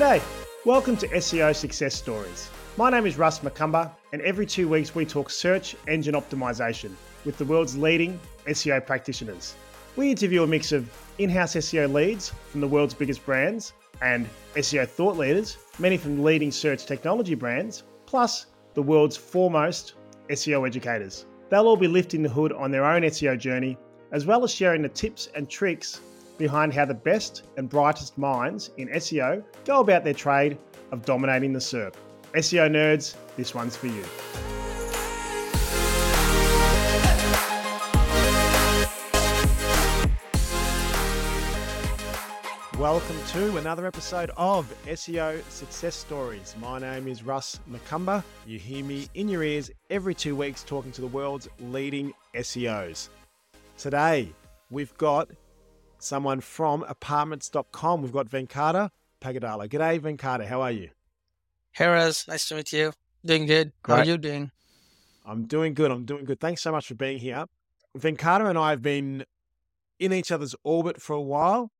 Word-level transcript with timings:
G'day! 0.00 0.22
Welcome 0.64 0.96
to 0.96 1.08
SEO 1.08 1.54
Success 1.54 1.94
Stories. 1.94 2.48
My 2.78 2.88
name 2.88 3.04
is 3.04 3.18
Russ 3.18 3.40
Macumber, 3.40 3.90
and 4.14 4.22
every 4.22 4.46
two 4.46 4.66
weeks 4.66 4.94
we 4.94 5.04
talk 5.04 5.28
search 5.28 5.76
engine 5.88 6.14
optimization 6.14 6.92
with 7.26 7.36
the 7.36 7.44
world's 7.44 7.76
leading 7.76 8.18
SEO 8.46 8.86
practitioners. 8.86 9.56
We 9.96 10.10
interview 10.10 10.42
a 10.42 10.46
mix 10.46 10.72
of 10.72 10.90
in 11.18 11.28
house 11.28 11.54
SEO 11.54 11.92
leads 11.92 12.32
from 12.48 12.62
the 12.62 12.66
world's 12.66 12.94
biggest 12.94 13.26
brands 13.26 13.74
and 14.00 14.26
SEO 14.54 14.88
thought 14.88 15.18
leaders, 15.18 15.58
many 15.78 15.98
from 15.98 16.24
leading 16.24 16.50
search 16.50 16.86
technology 16.86 17.34
brands, 17.34 17.82
plus 18.06 18.46
the 18.72 18.82
world's 18.82 19.18
foremost 19.18 19.96
SEO 20.30 20.66
educators. 20.66 21.26
They'll 21.50 21.68
all 21.68 21.76
be 21.76 21.88
lifting 21.88 22.22
the 22.22 22.30
hood 22.30 22.54
on 22.54 22.70
their 22.70 22.86
own 22.86 23.02
SEO 23.02 23.38
journey, 23.38 23.76
as 24.12 24.24
well 24.24 24.44
as 24.44 24.50
sharing 24.50 24.80
the 24.80 24.88
tips 24.88 25.28
and 25.34 25.46
tricks 25.46 26.00
behind 26.40 26.72
how 26.72 26.86
the 26.86 26.94
best 26.94 27.42
and 27.58 27.68
brightest 27.68 28.16
minds 28.16 28.70
in 28.78 28.88
SEO 28.88 29.44
go 29.66 29.80
about 29.80 30.04
their 30.04 30.14
trade 30.14 30.56
of 30.90 31.04
dominating 31.04 31.52
the 31.52 31.58
SERP. 31.58 31.92
SEO 32.34 32.70
nerds, 32.70 33.14
this 33.36 33.54
one's 33.54 33.76
for 33.76 33.88
you. 33.88 34.02
Welcome 42.80 43.18
to 43.32 43.58
another 43.58 43.86
episode 43.86 44.30
of 44.38 44.72
SEO 44.86 45.42
Success 45.50 45.94
Stories. 45.94 46.54
My 46.58 46.78
name 46.78 47.06
is 47.06 47.22
Russ 47.22 47.60
Macumber. 47.70 48.24
You 48.46 48.58
hear 48.58 48.82
me 48.82 49.08
in 49.12 49.28
your 49.28 49.42
ears 49.42 49.70
every 49.90 50.14
two 50.14 50.34
weeks 50.34 50.64
talking 50.64 50.90
to 50.92 51.02
the 51.02 51.06
world's 51.06 51.50
leading 51.58 52.14
SEOs. 52.34 53.10
Today, 53.76 54.32
we've 54.70 54.96
got 54.96 55.28
someone 56.02 56.40
from 56.40 56.82
apartments.com. 56.84 58.02
We've 58.02 58.12
got 58.12 58.28
Venkata 58.28 58.90
Pagadala. 59.20 59.68
G'day, 59.68 60.00
Venkata. 60.00 60.46
How 60.46 60.62
are 60.62 60.70
you? 60.70 60.90
Hey, 61.72 61.86
Russ. 61.86 62.26
Nice 62.26 62.48
to 62.48 62.56
meet 62.56 62.72
you. 62.72 62.92
Doing 63.24 63.46
good. 63.46 63.72
Great. 63.82 63.94
How 63.94 64.02
are 64.02 64.06
you 64.06 64.18
doing? 64.18 64.50
I'm 65.24 65.46
doing 65.46 65.74
good. 65.74 65.90
I'm 65.90 66.04
doing 66.04 66.24
good. 66.24 66.40
Thanks 66.40 66.62
so 66.62 66.72
much 66.72 66.86
for 66.86 66.94
being 66.94 67.18
here. 67.18 67.44
Venkata 67.96 68.48
and 68.48 68.58
I 68.58 68.70
have 68.70 68.82
been 68.82 69.24
in 69.98 70.12
each 70.12 70.32
other's 70.32 70.54
orbit 70.64 71.00
for 71.00 71.12
a 71.14 71.20
while. 71.20 71.70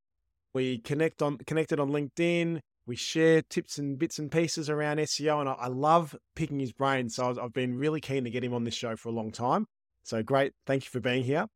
We 0.53 0.79
connect 0.79 1.23
on 1.23 1.39
connected 1.39 1.81
on 1.81 1.91
LinkedIn. 1.91 2.61
We 2.87 2.97
share 2.97 3.43
tips 3.43 3.79
and 3.79 3.99
bits 3.99 4.19
and 4.19 4.33
pieces 4.33 4.69
around 4.69 4.99
SEO, 4.99 5.41
and 5.41 5.49
I, 5.49 5.53
I 5.53 5.67
love 5.69 6.17
picking 6.35 6.59
his 6.59 6.73
brain. 6.73 7.09
So 7.09 7.37
I've 7.41 7.53
been 7.53 7.79
really 7.79 8.01
keen 8.01 8.25
to 8.25 8.31
get 8.31 8.43
him 8.43 8.53
on 8.53 8.65
this 8.65 8.75
show 8.75 8.97
for 8.97 9.09
a 9.09 9.13
long 9.13 9.31
time. 9.31 9.67
So 10.03 10.23
great. 10.23 10.53
Thank 10.67 10.85
you 10.85 10.91
for 10.91 11.01
being 11.01 11.23
here. 11.23 11.47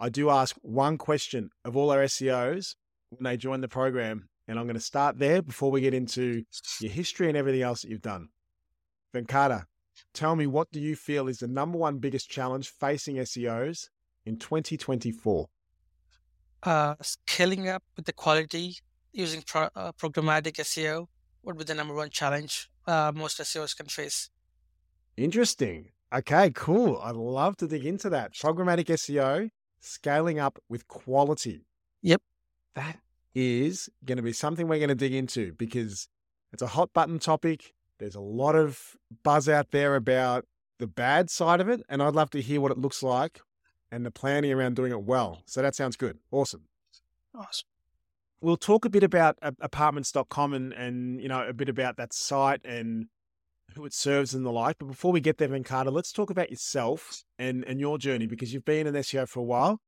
I 0.00 0.08
do 0.08 0.30
ask 0.30 0.56
one 0.62 0.98
question 0.98 1.50
of 1.64 1.76
all 1.76 1.90
our 1.90 2.04
SEOs 2.04 2.74
when 3.10 3.24
they 3.24 3.36
join 3.36 3.60
the 3.60 3.68
program, 3.68 4.28
and 4.48 4.58
I'm 4.58 4.66
going 4.66 4.74
to 4.74 4.80
start 4.80 5.18
there 5.18 5.42
before 5.42 5.70
we 5.70 5.80
get 5.80 5.94
into 5.94 6.44
your 6.80 6.92
history 6.92 7.28
and 7.28 7.36
everything 7.36 7.62
else 7.62 7.82
that 7.82 7.90
you've 7.90 8.02
done. 8.02 8.28
Venkata, 9.14 9.64
tell 10.12 10.34
me 10.34 10.46
what 10.46 10.70
do 10.72 10.80
you 10.80 10.96
feel 10.96 11.28
is 11.28 11.38
the 11.38 11.48
number 11.48 11.78
one 11.78 11.98
biggest 11.98 12.28
challenge 12.28 12.68
facing 12.68 13.16
SEOs 13.16 13.88
in 14.26 14.38
2024? 14.38 15.46
uh, 16.64 16.94
scaling 17.00 17.68
up 17.68 17.82
with 17.96 18.06
the 18.06 18.12
quality 18.12 18.76
using 19.12 19.42
pro- 19.42 19.68
uh, 19.76 19.92
programmatic 19.92 20.56
SEO 20.56 21.06
would 21.42 21.58
be 21.58 21.64
the 21.64 21.74
number 21.74 21.94
one 21.94 22.10
challenge 22.10 22.70
uh, 22.86 23.12
most 23.14 23.38
SEOs 23.38 23.76
can 23.76 23.86
face. 23.86 24.30
Interesting. 25.16 25.90
Okay, 26.12 26.50
cool. 26.50 26.98
I'd 27.02 27.16
love 27.16 27.56
to 27.58 27.66
dig 27.66 27.84
into 27.84 28.08
that. 28.10 28.34
Programmatic 28.34 28.86
SEO, 28.86 29.48
scaling 29.84 30.38
up 30.38 30.58
with 30.68 30.88
quality. 30.88 31.66
Yep. 32.02 32.22
That 32.74 32.98
is 33.34 33.88
going 34.04 34.16
to 34.16 34.22
be 34.22 34.32
something 34.32 34.68
we're 34.68 34.78
going 34.78 34.88
to 34.88 34.94
dig 34.94 35.14
into 35.14 35.52
because 35.54 36.08
it's 36.52 36.62
a 36.62 36.68
hot 36.68 36.92
button 36.92 37.18
topic. 37.18 37.74
There's 37.98 38.14
a 38.14 38.20
lot 38.20 38.54
of 38.56 38.96
buzz 39.22 39.48
out 39.48 39.70
there 39.70 39.94
about 39.96 40.46
the 40.78 40.86
bad 40.86 41.30
side 41.30 41.60
of 41.60 41.68
it. 41.68 41.82
And 41.88 42.02
I'd 42.02 42.14
love 42.14 42.30
to 42.30 42.40
hear 42.40 42.60
what 42.60 42.72
it 42.72 42.78
looks 42.78 43.02
like 43.02 43.40
and 43.90 44.04
the 44.04 44.10
planning 44.10 44.52
around 44.52 44.76
doing 44.76 44.92
it 44.92 45.02
well. 45.02 45.42
So 45.46 45.62
that 45.62 45.74
sounds 45.74 45.96
good. 45.96 46.18
Awesome. 46.30 46.64
Awesome. 47.34 47.66
We'll 48.40 48.56
talk 48.56 48.84
a 48.84 48.90
bit 48.90 49.02
about 49.02 49.38
apartments.com 49.42 50.52
and, 50.52 50.72
and, 50.72 51.20
you 51.20 51.28
know, 51.28 51.46
a 51.46 51.52
bit 51.52 51.68
about 51.68 51.96
that 51.96 52.12
site 52.12 52.60
and 52.64 53.06
who 53.74 53.84
it 53.84 53.94
serves 53.94 54.34
and 54.34 54.44
the 54.44 54.50
like. 54.50 54.78
But 54.78 54.86
before 54.86 55.12
we 55.12 55.20
get 55.20 55.38
there, 55.38 55.48
Venkata, 55.48 55.92
let's 55.92 56.12
talk 56.12 56.30
about 56.30 56.50
yourself 56.50 57.22
and, 57.38 57.64
and 57.64 57.80
your 57.80 57.98
journey 57.98 58.26
because 58.26 58.52
you've 58.52 58.64
been 58.64 58.86
in 58.86 58.94
SEO 58.94 59.28
for 59.28 59.40
a 59.40 59.44
while. 59.44 59.80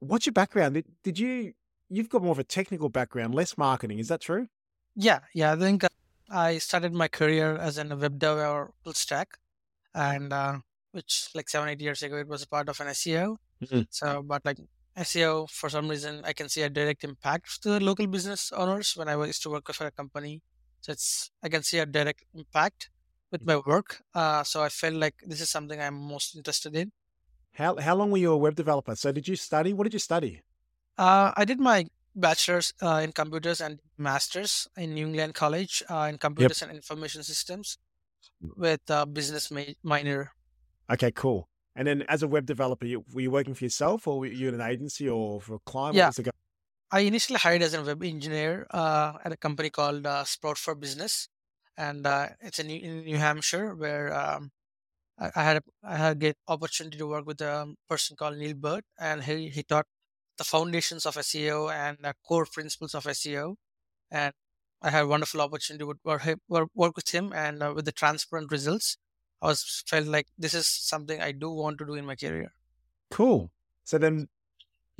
What's 0.00 0.26
your 0.26 0.32
background? 0.32 0.74
Did, 0.74 0.86
did 1.02 1.18
you, 1.18 1.52
you've 1.88 2.08
got 2.08 2.22
more 2.22 2.32
of 2.32 2.38
a 2.38 2.44
technical 2.44 2.88
background, 2.88 3.34
less 3.34 3.56
marketing. 3.56 3.98
Is 3.98 4.08
that 4.08 4.20
true? 4.20 4.48
Yeah. 4.96 5.20
Yeah. 5.34 5.52
I 5.52 5.56
think 5.56 5.84
uh, 5.84 5.88
I 6.30 6.58
started 6.58 6.92
my 6.92 7.08
career 7.08 7.56
as 7.56 7.78
a 7.78 7.84
web 7.84 8.18
developer 8.18 8.72
full 8.82 8.94
stack. 8.94 9.38
And 9.94 10.32
uh, 10.32 10.58
which 10.92 11.28
like 11.34 11.48
seven, 11.48 11.68
eight 11.68 11.80
years 11.80 12.02
ago, 12.02 12.16
it 12.16 12.28
was 12.28 12.42
a 12.42 12.48
part 12.48 12.68
of 12.68 12.80
an 12.80 12.88
SEO. 12.88 13.36
Mm-hmm. 13.62 13.82
So, 13.90 14.22
but 14.22 14.44
like 14.44 14.58
SEO, 14.96 15.48
for 15.50 15.68
some 15.68 15.88
reason, 15.88 16.22
I 16.24 16.32
can 16.32 16.48
see 16.48 16.62
a 16.62 16.70
direct 16.70 17.04
impact 17.04 17.62
to 17.62 17.70
the 17.70 17.80
local 17.80 18.06
business 18.06 18.52
owners 18.52 18.94
when 18.96 19.08
I 19.08 19.22
used 19.24 19.42
to 19.42 19.50
work 19.50 19.72
for 19.72 19.86
a 19.86 19.90
company. 19.90 20.42
So 20.82 20.92
it's, 20.92 21.30
I 21.42 21.48
can 21.48 21.62
see 21.62 21.78
a 21.78 21.86
direct 21.86 22.24
impact 22.34 22.90
with 23.30 23.46
my 23.46 23.56
work. 23.66 24.02
Uh, 24.14 24.44
so 24.44 24.62
I 24.62 24.68
felt 24.68 24.94
like 24.94 25.14
this 25.26 25.40
is 25.40 25.48
something 25.48 25.80
I'm 25.80 25.94
most 25.94 26.36
interested 26.36 26.76
in. 26.76 26.92
How, 27.52 27.76
how 27.76 27.94
long 27.94 28.10
were 28.10 28.18
you 28.18 28.32
a 28.32 28.36
web 28.36 28.54
developer? 28.54 28.94
So 28.94 29.10
did 29.10 29.26
you 29.26 29.36
study? 29.36 29.72
What 29.72 29.84
did 29.84 29.94
you 29.94 29.98
study? 29.98 30.42
Uh, 30.98 31.32
I 31.34 31.44
did 31.44 31.58
my 31.58 31.86
bachelor's 32.14 32.74
uh, 32.82 33.00
in 33.02 33.12
computers 33.12 33.62
and 33.62 33.80
master's 33.96 34.68
in 34.76 34.92
New 34.92 35.06
England 35.06 35.34
College 35.34 35.82
uh, 35.88 36.08
in 36.10 36.18
computers 36.18 36.60
yep. 36.60 36.68
and 36.68 36.76
information 36.76 37.22
systems 37.22 37.78
with 38.56 38.82
a 38.90 39.06
business 39.06 39.50
ma- 39.50 39.72
minor 39.82 40.32
Okay, 40.90 41.10
cool. 41.12 41.48
And 41.74 41.88
then 41.88 42.02
as 42.08 42.22
a 42.22 42.28
web 42.28 42.44
developer, 42.44 42.84
you, 42.84 43.04
were 43.14 43.22
you 43.22 43.30
working 43.30 43.54
for 43.54 43.64
yourself 43.64 44.06
or 44.06 44.18
were 44.20 44.26
you 44.26 44.48
in 44.48 44.54
an 44.54 44.60
agency 44.60 45.08
or 45.08 45.40
for 45.40 45.54
a 45.54 45.58
client? 45.60 45.96
Yeah. 45.96 46.10
I 46.92 47.00
initially 47.00 47.38
hired 47.38 47.62
as 47.62 47.74
a 47.74 47.82
web 47.82 48.02
engineer 48.02 48.66
uh, 48.70 49.14
at 49.24 49.32
a 49.32 49.36
company 49.36 49.70
called 49.70 50.06
uh, 50.06 50.24
Sprout 50.24 50.58
for 50.58 50.74
Business. 50.74 51.28
And 51.76 52.06
uh, 52.06 52.28
it's 52.40 52.58
in 52.58 52.66
New, 52.66 52.80
in 52.80 53.04
New 53.04 53.16
Hampshire 53.16 53.74
where 53.74 54.12
um, 54.14 54.50
I, 55.18 55.30
I, 55.34 55.42
had 55.42 55.56
a, 55.56 55.62
I 55.82 55.96
had 55.96 56.34
opportunity 56.46 56.98
to 56.98 57.06
work 57.06 57.26
with 57.26 57.40
a 57.40 57.74
person 57.88 58.16
called 58.16 58.36
Neil 58.36 58.54
Burt. 58.54 58.84
And 59.00 59.24
he, 59.24 59.48
he 59.48 59.62
taught 59.62 59.86
the 60.36 60.44
foundations 60.44 61.06
of 61.06 61.14
SEO 61.14 61.72
and 61.72 61.96
the 62.02 62.14
core 62.26 62.46
principles 62.46 62.94
of 62.94 63.04
SEO. 63.04 63.56
And 64.10 64.34
I 64.82 64.90
had 64.90 65.04
a 65.04 65.08
wonderful 65.08 65.40
opportunity 65.40 65.84
to 65.84 65.94
work, 66.04 66.68
work 66.74 66.96
with 66.96 67.08
him 67.08 67.32
and 67.32 67.62
uh, 67.62 67.72
with 67.74 67.86
the 67.86 67.92
transparent 67.92 68.52
results 68.52 68.98
I 69.42 69.46
was 69.48 69.82
felt 69.88 70.06
like 70.06 70.28
this 70.38 70.54
is 70.54 70.68
something 70.68 71.20
I 71.20 71.32
do 71.32 71.50
want 71.50 71.78
to 71.78 71.84
do 71.84 71.94
in 71.94 72.06
my 72.06 72.14
career. 72.14 72.52
Cool. 73.10 73.50
So 73.82 73.98
then 73.98 74.28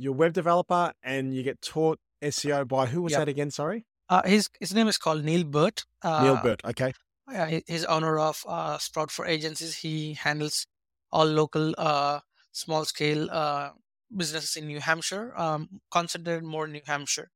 you're 0.03 0.13
a 0.13 0.17
web 0.17 0.33
developer 0.33 0.93
and 1.01 1.33
you 1.33 1.43
get 1.43 1.61
taught 1.61 1.99
SEO 2.21 2.67
by 2.67 2.85
who 2.85 3.01
was 3.01 3.11
yep. 3.11 3.21
that 3.21 3.27
again? 3.29 3.51
Sorry. 3.51 3.85
Uh, 4.09 4.21
his 4.25 4.49
his 4.59 4.73
name 4.73 4.87
is 4.87 4.97
called 4.97 5.23
Neil 5.23 5.43
Burt. 5.43 5.85
Uh, 6.01 6.23
Neil 6.23 6.39
Burt. 6.43 6.61
Okay. 6.65 6.93
Yeah, 7.31 7.59
he's 7.67 7.85
owner 7.85 8.19
of 8.19 8.43
uh, 8.47 8.77
Sprout 8.77 9.09
for 9.09 9.25
Agencies. 9.25 9.77
He 9.77 10.13
handles 10.13 10.67
all 11.11 11.25
local, 11.25 11.73
uh, 11.77 12.19
small 12.51 12.83
scale 12.83 13.29
uh, 13.31 13.69
businesses 14.15 14.57
in 14.57 14.67
New 14.67 14.81
Hampshire. 14.81 15.33
Um, 15.39 15.81
concentrated 15.89 16.43
more 16.43 16.67
New 16.67 16.81
Hampshire. 16.85 17.31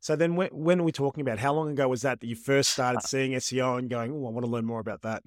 So 0.00 0.16
then, 0.16 0.34
when, 0.34 0.48
when 0.52 0.80
are 0.80 0.82
we 0.82 0.92
talking 0.92 1.20
about? 1.20 1.38
How 1.38 1.52
long 1.52 1.70
ago 1.70 1.86
was 1.86 2.02
that 2.02 2.20
that 2.20 2.26
you 2.26 2.34
first 2.34 2.70
started 2.70 2.98
uh 2.98 3.06
seeing 3.06 3.32
SEO 3.32 3.78
and 3.78 3.88
going, 3.88 4.10
"Oh, 4.12 4.26
I 4.26 4.30
want 4.30 4.44
to 4.44 4.50
learn 4.50 4.64
more 4.64 4.80
about 4.80 5.02
that"? 5.02 5.22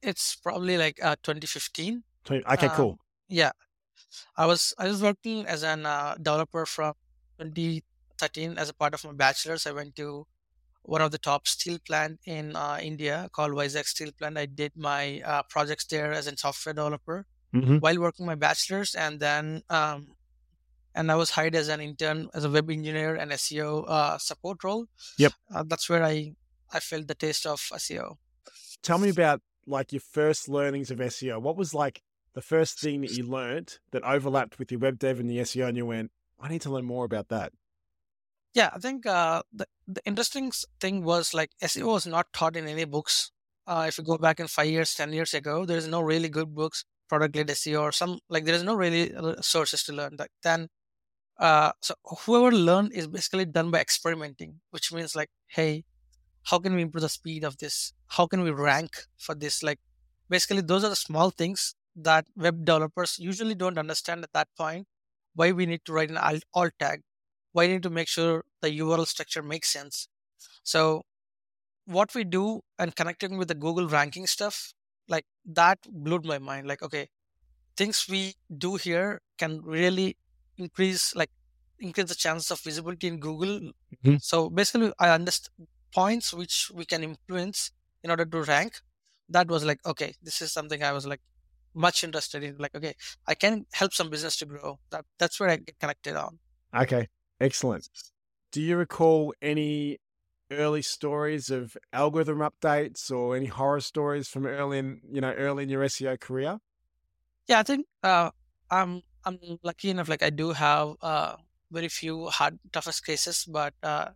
It's 0.00 0.36
probably 0.36 0.78
like 0.78 1.02
uh, 1.02 1.16
2015. 1.22 2.04
Okay, 2.30 2.42
um, 2.44 2.76
cool. 2.76 2.98
Yeah, 3.28 3.50
I 4.36 4.46
was 4.46 4.74
I 4.78 4.88
was 4.88 5.02
working 5.02 5.46
as 5.46 5.62
an 5.62 5.86
uh, 5.86 6.14
developer 6.16 6.66
from 6.66 6.94
2013 7.38 8.58
as 8.58 8.68
a 8.68 8.74
part 8.74 8.94
of 8.94 9.04
my 9.04 9.12
bachelor's. 9.12 9.66
I 9.66 9.72
went 9.72 9.96
to 9.96 10.26
one 10.82 11.02
of 11.02 11.10
the 11.10 11.18
top 11.18 11.46
steel 11.46 11.78
plant 11.86 12.18
in 12.24 12.56
uh, 12.56 12.78
India 12.80 13.28
called 13.32 13.52
Vizag 13.52 13.84
Steel 13.84 14.10
Plant. 14.12 14.38
I 14.38 14.46
did 14.46 14.72
my 14.76 15.20
uh, 15.24 15.42
projects 15.48 15.84
there 15.86 16.12
as 16.12 16.26
a 16.26 16.36
software 16.36 16.72
developer 16.72 17.26
mm-hmm. 17.54 17.76
while 17.78 18.00
working 18.00 18.26
my 18.26 18.34
bachelor's, 18.34 18.94
and 18.94 19.20
then 19.20 19.62
um, 19.68 20.14
and 20.94 21.12
I 21.12 21.16
was 21.16 21.30
hired 21.30 21.54
as 21.54 21.68
an 21.68 21.80
intern 21.80 22.28
as 22.34 22.44
a 22.44 22.50
web 22.50 22.70
engineer 22.70 23.16
and 23.16 23.30
SEO 23.32 23.84
uh, 23.86 24.18
support 24.18 24.64
role. 24.64 24.86
Yep, 25.18 25.32
uh, 25.54 25.64
that's 25.66 25.88
where 25.88 26.02
I 26.02 26.34
I 26.72 26.80
felt 26.80 27.06
the 27.06 27.14
taste 27.14 27.46
of 27.46 27.60
SEO. 27.60 28.16
Tell 28.82 28.98
me 28.98 29.10
about 29.10 29.42
like 29.68 29.92
your 29.92 30.00
first 30.00 30.48
learnings 30.48 30.90
of 30.90 30.98
SEO? 30.98 31.40
What 31.40 31.56
was 31.56 31.74
like 31.74 32.02
the 32.38 32.42
first 32.42 32.78
thing 32.78 33.00
that 33.00 33.10
you 33.10 33.24
learned 33.24 33.80
that 33.90 34.04
overlapped 34.04 34.60
with 34.60 34.70
your 34.70 34.78
web 34.78 34.96
dev 34.96 35.18
and 35.18 35.28
the 35.28 35.38
SEO 35.38 35.66
and 35.66 35.76
you 35.76 35.84
went, 35.84 36.12
I 36.38 36.48
need 36.48 36.60
to 36.62 36.70
learn 36.70 36.84
more 36.84 37.04
about 37.04 37.30
that? 37.30 37.52
Yeah, 38.54 38.70
I 38.72 38.78
think 38.78 39.06
uh, 39.06 39.42
the, 39.52 39.66
the 39.88 40.00
interesting 40.06 40.52
thing 40.80 41.02
was 41.02 41.34
like 41.34 41.50
SEO 41.60 41.86
was 41.94 42.06
not 42.06 42.32
taught 42.32 42.54
in 42.54 42.68
any 42.68 42.84
books. 42.84 43.32
Uh, 43.66 43.86
if 43.88 43.98
you 43.98 44.04
go 44.04 44.18
back 44.18 44.38
in 44.38 44.46
five 44.46 44.68
years, 44.68 44.94
10 44.94 45.12
years 45.12 45.34
ago, 45.34 45.64
there's 45.64 45.88
no 45.88 46.00
really 46.00 46.28
good 46.28 46.54
books, 46.54 46.84
product 47.08 47.34
led 47.34 47.48
SEO 47.48 47.80
or 47.82 47.90
some, 47.90 48.20
like 48.28 48.44
there 48.44 48.54
is 48.54 48.62
no 48.62 48.76
really 48.76 49.12
sources 49.40 49.82
to 49.82 49.92
learn. 49.92 50.14
Like 50.16 50.30
then, 50.44 50.68
uh, 51.40 51.72
so 51.80 51.96
whoever 52.04 52.54
learned 52.54 52.92
is 52.92 53.08
basically 53.08 53.46
done 53.46 53.72
by 53.72 53.80
experimenting, 53.80 54.60
which 54.70 54.92
means 54.92 55.16
like, 55.16 55.30
hey, 55.48 55.82
how 56.44 56.60
can 56.60 56.76
we 56.76 56.82
improve 56.82 57.02
the 57.02 57.08
speed 57.08 57.42
of 57.42 57.58
this? 57.58 57.94
How 58.06 58.28
can 58.28 58.42
we 58.42 58.52
rank 58.52 58.92
for 59.16 59.34
this? 59.34 59.60
Like 59.64 59.80
basically 60.30 60.62
those 60.62 60.84
are 60.84 60.90
the 60.90 60.94
small 60.94 61.30
things 61.30 61.74
that 62.04 62.26
web 62.36 62.64
developers 62.64 63.18
usually 63.18 63.54
don't 63.54 63.78
understand 63.78 64.24
at 64.24 64.32
that 64.34 64.48
point. 64.56 64.86
Why 65.34 65.52
we 65.52 65.66
need 65.66 65.84
to 65.86 65.92
write 65.92 66.10
an 66.10 66.18
alt, 66.18 66.42
alt 66.54 66.72
tag? 66.78 67.02
Why 67.52 67.66
we 67.66 67.74
need 67.74 67.82
to 67.84 67.90
make 67.90 68.08
sure 68.08 68.44
the 68.60 68.72
URL 68.74 69.06
structure 69.06 69.42
makes 69.42 69.70
sense? 69.72 70.08
So 70.64 71.02
what 71.86 72.14
we 72.14 72.24
do 72.24 72.60
and 72.78 72.94
connecting 72.94 73.38
with 73.38 73.48
the 73.48 73.54
Google 73.54 73.88
ranking 73.88 74.26
stuff, 74.26 74.72
like 75.08 75.24
that 75.46 75.78
blew 75.90 76.20
my 76.24 76.38
mind. 76.38 76.66
Like, 76.66 76.82
okay, 76.82 77.08
things 77.76 78.06
we 78.08 78.34
do 78.56 78.76
here 78.76 79.20
can 79.38 79.62
really 79.62 80.16
increase 80.58 81.14
like 81.14 81.30
increase 81.80 82.08
the 82.08 82.14
chance 82.14 82.50
of 82.50 82.60
visibility 82.60 83.08
in 83.08 83.20
Google. 83.20 83.72
Mhm. 84.04 84.22
So 84.22 84.50
basically, 84.50 84.92
I 84.98 85.10
understand 85.10 85.68
points 85.94 86.32
which 86.34 86.70
we 86.74 86.84
can 86.86 87.02
influence 87.04 87.72
in 88.02 88.10
order 88.10 88.26
to 88.26 88.42
rank. 88.42 88.80
That 89.28 89.48
was 89.48 89.64
like, 89.64 89.80
okay, 89.86 90.14
this 90.22 90.42
is 90.42 90.52
something 90.52 90.82
I 90.82 90.92
was 90.92 91.06
like 91.06 91.20
much 91.78 92.04
interested 92.04 92.42
in. 92.42 92.58
Like, 92.58 92.74
okay, 92.74 92.94
I 93.26 93.34
can 93.34 93.66
help 93.72 93.92
some 93.94 94.10
business 94.10 94.36
to 94.38 94.46
grow. 94.46 94.80
That 94.90 95.06
that's 95.18 95.40
where 95.40 95.50
I 95.50 95.56
get 95.56 95.78
connected 95.78 96.16
on. 96.16 96.40
Okay, 96.74 97.08
excellent. 97.40 97.88
Do 98.52 98.62
you 98.62 98.76
recall 98.76 99.34
any 99.42 99.98
early 100.50 100.82
stories 100.82 101.50
of 101.50 101.76
algorithm 101.92 102.38
updates 102.38 103.10
or 103.10 103.36
any 103.36 103.46
horror 103.46 103.80
stories 103.80 104.28
from 104.28 104.46
early 104.46 104.78
in, 104.78 105.00
you 105.10 105.20
know, 105.20 105.32
early 105.32 105.64
in 105.64 105.68
your 105.68 105.82
SEO 105.82 106.16
career? 106.16 106.58
Yeah, 107.46 107.60
I 107.60 107.62
think 107.62 107.86
uh, 108.02 108.30
I'm 108.70 109.02
I'm 109.24 109.38
lucky 109.62 109.90
enough. 109.90 110.08
Like 110.08 110.22
I 110.22 110.30
do 110.30 110.52
have 110.52 110.96
uh, 111.00 111.36
very 111.70 111.88
few 111.88 112.28
hard 112.28 112.58
toughest 112.72 113.04
cases, 113.04 113.44
but 113.48 113.74
uh, 113.82 114.12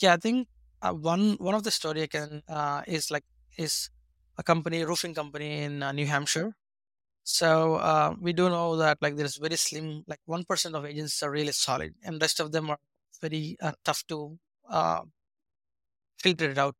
yeah, 0.00 0.14
I 0.14 0.16
think 0.16 0.48
uh, 0.82 0.92
one 0.92 1.36
one 1.38 1.54
of 1.54 1.62
the 1.64 1.70
story 1.70 2.02
I 2.02 2.06
can 2.08 2.42
uh, 2.48 2.82
is 2.86 3.10
like 3.10 3.24
is 3.56 3.90
a 4.38 4.42
company 4.42 4.84
roofing 4.84 5.14
company 5.14 5.62
in 5.62 5.82
uh, 5.82 5.92
New 5.92 6.06
Hampshire. 6.06 6.56
So 7.24 7.76
uh, 7.76 8.14
we 8.20 8.32
do 8.32 8.48
know 8.48 8.76
that 8.76 8.98
like 9.00 9.16
there's 9.16 9.36
very 9.36 9.56
slim, 9.56 10.04
like 10.06 10.20
one 10.26 10.44
percent 10.44 10.74
of 10.74 10.84
agents 10.84 11.22
are 11.22 11.30
really 11.30 11.52
solid, 11.52 11.94
and 12.02 12.20
rest 12.20 12.40
of 12.40 12.52
them 12.52 12.70
are 12.70 12.78
very 13.20 13.56
uh, 13.60 13.72
tough 13.84 14.04
to 14.08 14.38
uh, 14.68 15.02
filter 16.20 16.50
it 16.50 16.58
out. 16.58 16.76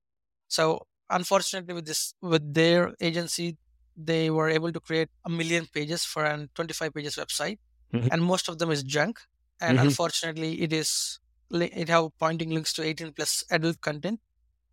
So 0.48 0.86
unfortunately, 1.10 1.74
with 1.74 1.86
this 1.86 2.14
with 2.22 2.54
their 2.54 2.94
agency, 3.00 3.58
they 3.96 4.30
were 4.30 4.48
able 4.50 4.72
to 4.72 4.80
create 4.80 5.10
a 5.26 5.30
million 5.30 5.66
pages 5.66 6.04
for 6.04 6.24
an 6.24 6.50
25 6.54 6.94
pages 6.94 7.16
website, 7.16 7.58
Mhm. 7.92 8.10
and 8.10 8.22
most 8.22 8.48
of 8.48 8.58
them 8.58 8.70
is 8.70 8.82
junk. 8.82 9.20
And 9.60 9.78
Mhm. 9.78 9.78
unfortunately, 9.80 10.62
it 10.62 10.72
is 10.72 11.20
it 11.52 11.88
have 11.88 12.10
pointing 12.18 12.50
links 12.50 12.72
to 12.74 12.82
18 12.84 13.12
plus 13.14 13.44
adult 13.50 13.80
content 13.80 14.20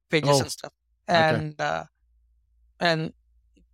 pages 0.09 0.39
Oh, 0.39 0.41
and 0.41 0.51
stuff. 0.51 0.73
And 1.07 1.59
uh, 1.61 1.85
and 2.79 3.13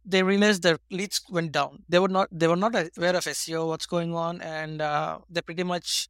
they 0.05 0.23
realized 0.23 0.63
their 0.63 0.77
leads 0.91 1.21
went 1.29 1.51
down. 1.51 1.83
They 1.89 1.99
were 1.99 2.07
not 2.07 2.29
they 2.31 2.47
were 2.47 2.55
not 2.55 2.75
aware 2.75 3.15
of 3.15 3.27
SEO, 3.27 3.67
what's 3.67 3.85
going 3.85 4.13
on, 4.15 4.41
and 4.41 4.81
uh, 4.81 5.19
they 5.29 5.41
pretty 5.41 5.63
much 5.63 6.09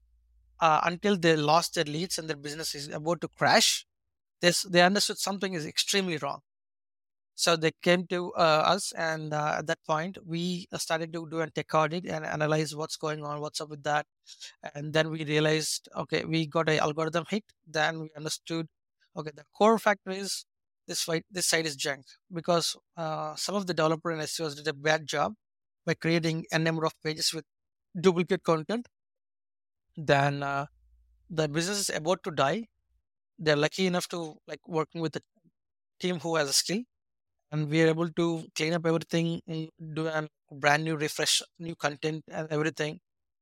uh, 0.60 0.82
until 0.84 1.18
they 1.18 1.36
lost 1.36 1.76
their 1.76 1.86
leads 1.86 2.18
and 2.18 2.30
their 2.30 2.38
business 2.38 2.76
is 2.76 2.90
about 2.90 3.22
to 3.22 3.28
crash. 3.30 3.86
This 4.42 4.64
they 4.64 4.82
understood 4.82 5.18
something 5.20 5.54
is 5.54 5.66
extremely 5.66 6.18
wrong. 6.18 6.42
So 7.36 7.58
they 7.58 7.72
came 7.82 8.08
to 8.08 8.34
uh, 8.34 8.64
us, 8.76 8.94
and 8.94 9.34
uh, 9.34 9.56
at 9.60 9.68
that 9.68 9.80
point, 9.86 10.18
we 10.26 10.68
uh, 10.72 10.78
started 10.78 11.12
to 11.14 11.28
do 11.30 11.42
a 11.42 11.50
tech 11.50 11.74
audit 11.74 12.06
and 12.06 12.26
analyze 12.26 12.74
what's 12.76 12.96
going 12.96 13.26
on, 13.26 13.42
what's 13.42 13.60
up 13.60 13.70
with 13.70 13.84
that, 13.84 14.06
and 14.74 14.94
then 14.94 15.10
we 15.12 15.26
realized, 15.26 15.90
okay, 15.98 16.24
we 16.24 16.48
got 16.48 16.70
a 16.70 16.80
algorithm 16.80 17.26
hit. 17.30 17.44
Then 17.68 18.00
we 18.00 18.12
understood, 18.16 18.68
okay, 19.18 19.32
the 19.36 19.44
core 19.54 19.78
factor 19.80 20.12
is 20.12 20.46
this 20.88 21.08
this 21.32 21.48
site 21.48 21.66
is 21.66 21.76
junk 21.76 22.06
because 22.34 22.76
uh, 22.98 23.36
some 23.36 23.56
of 23.56 23.68
the 23.68 23.74
developer 23.74 24.12
and 24.12 24.22
SEOs 24.22 24.56
did 24.56 24.68
a 24.68 24.74
bad 24.74 25.08
job 25.08 25.34
by 25.86 25.94
creating 25.96 26.46
a 26.52 26.60
number 26.60 26.86
of 26.86 26.94
pages 27.04 27.34
with 27.34 27.46
duplicate 28.00 28.44
content. 28.44 28.88
Then 29.98 30.44
uh, 30.44 30.66
the 31.30 31.48
business 31.50 31.80
is 31.80 31.92
about 31.92 32.24
to 32.24 32.32
die. 32.32 32.68
They're 33.40 33.56
lucky 33.58 33.88
enough 33.88 34.08
to 34.10 34.38
like 34.48 34.68
working 34.68 35.02
with 35.02 35.16
a 35.18 35.22
team 36.00 36.20
who 36.22 36.36
has 36.38 36.50
a 36.50 36.54
skill 36.54 36.84
and 37.52 37.70
we 37.70 37.84
are 37.84 37.88
able 37.88 38.10
to 38.12 38.48
clean 38.56 38.74
up 38.74 38.86
everything 38.86 39.42
do 39.94 40.08
a 40.08 40.28
brand 40.52 40.84
new 40.86 40.96
refresh 40.98 41.42
new 41.60 41.76
content 41.76 42.24
and 42.30 42.48
everything 42.52 43.00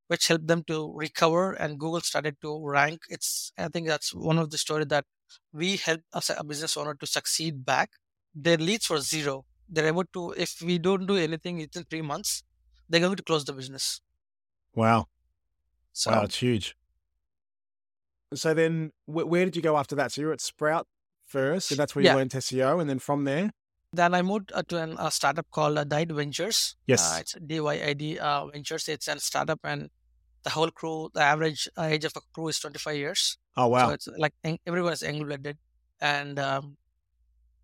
which 0.08 0.28
helped 0.28 0.48
them 0.48 0.64
to 0.66 0.94
recover 0.96 1.54
and 1.54 1.80
google 1.80 2.02
started 2.02 2.36
to 2.42 2.52
rank 2.68 3.02
it's 3.10 3.52
i 3.58 3.68
think 3.70 3.88
that's 3.88 4.14
one 4.14 4.38
of 4.40 4.50
the 4.52 4.58
story 4.58 4.86
that 4.86 5.06
we 5.52 5.76
helped 5.78 6.04
as 6.16 6.30
a 6.38 6.44
business 6.44 6.76
owner 6.78 6.94
to 6.96 7.06
succeed 7.06 7.66
back 7.66 7.92
their 8.36 8.58
leads 8.58 8.90
were 8.90 9.00
zero 9.00 9.46
they're 9.70 9.88
able 9.88 10.06
to 10.14 10.32
if 10.38 10.62
we 10.62 10.78
don't 10.78 11.06
do 11.06 11.16
anything 11.18 11.58
within 11.58 11.84
three 11.90 12.02
months 12.02 12.44
they're 12.90 13.00
going 13.00 13.16
to 13.16 13.24
close 13.24 13.46
the 13.46 13.54
business 13.54 14.02
Wow. 14.76 15.08
so 15.92 16.12
Wow, 16.12 16.24
it's 16.24 16.38
huge. 16.38 16.76
So 18.34 18.54
then 18.54 18.92
wh- 19.06 19.28
where 19.32 19.46
did 19.46 19.56
you 19.56 19.62
go 19.62 19.78
after 19.78 19.96
that? 19.96 20.12
So 20.12 20.22
you 20.22 20.28
were 20.28 20.34
at 20.34 20.42
Sprout 20.42 20.88
first, 21.26 21.70
and 21.72 21.80
that's 21.80 21.96
where 21.96 22.04
you 22.04 22.10
Yeah. 22.10 22.16
learned 22.16 22.32
SEO, 22.32 22.80
and 22.80 22.90
then 22.90 23.00
from 23.00 23.24
there? 23.26 23.52
then 23.96 24.16
i 24.16 24.22
moved 24.24 24.52
uh, 24.56 24.64
to 24.68 24.78
an, 24.82 24.96
a 24.98 25.12
startup 25.12 25.46
called 25.52 25.78
uh, 25.78 25.86
ventures 26.22 26.76
uh, 26.76 26.84
Yes. 26.88 27.20
it's 27.22 27.36
dyd 27.36 28.18
uh, 28.18 28.48
ventures 28.48 28.88
it's 28.90 29.08
a 29.08 29.20
startup 29.20 29.60
and 29.64 29.92
the 30.42 30.50
whole 30.50 30.72
crew 30.72 31.12
the 31.14 31.22
average 31.22 31.70
uh, 31.78 31.84
age 31.84 32.04
of 32.04 32.14
a 32.16 32.22
crew 32.34 32.48
is 32.48 32.58
25 32.60 32.96
years 32.96 33.38
Oh 33.56 33.68
wow! 33.68 33.90
so 33.90 33.92
it's 33.92 34.08
like 34.18 34.34
is 34.44 35.02
young 35.02 35.24
blooded 35.26 35.58
and 36.02 36.40
um, 36.40 36.78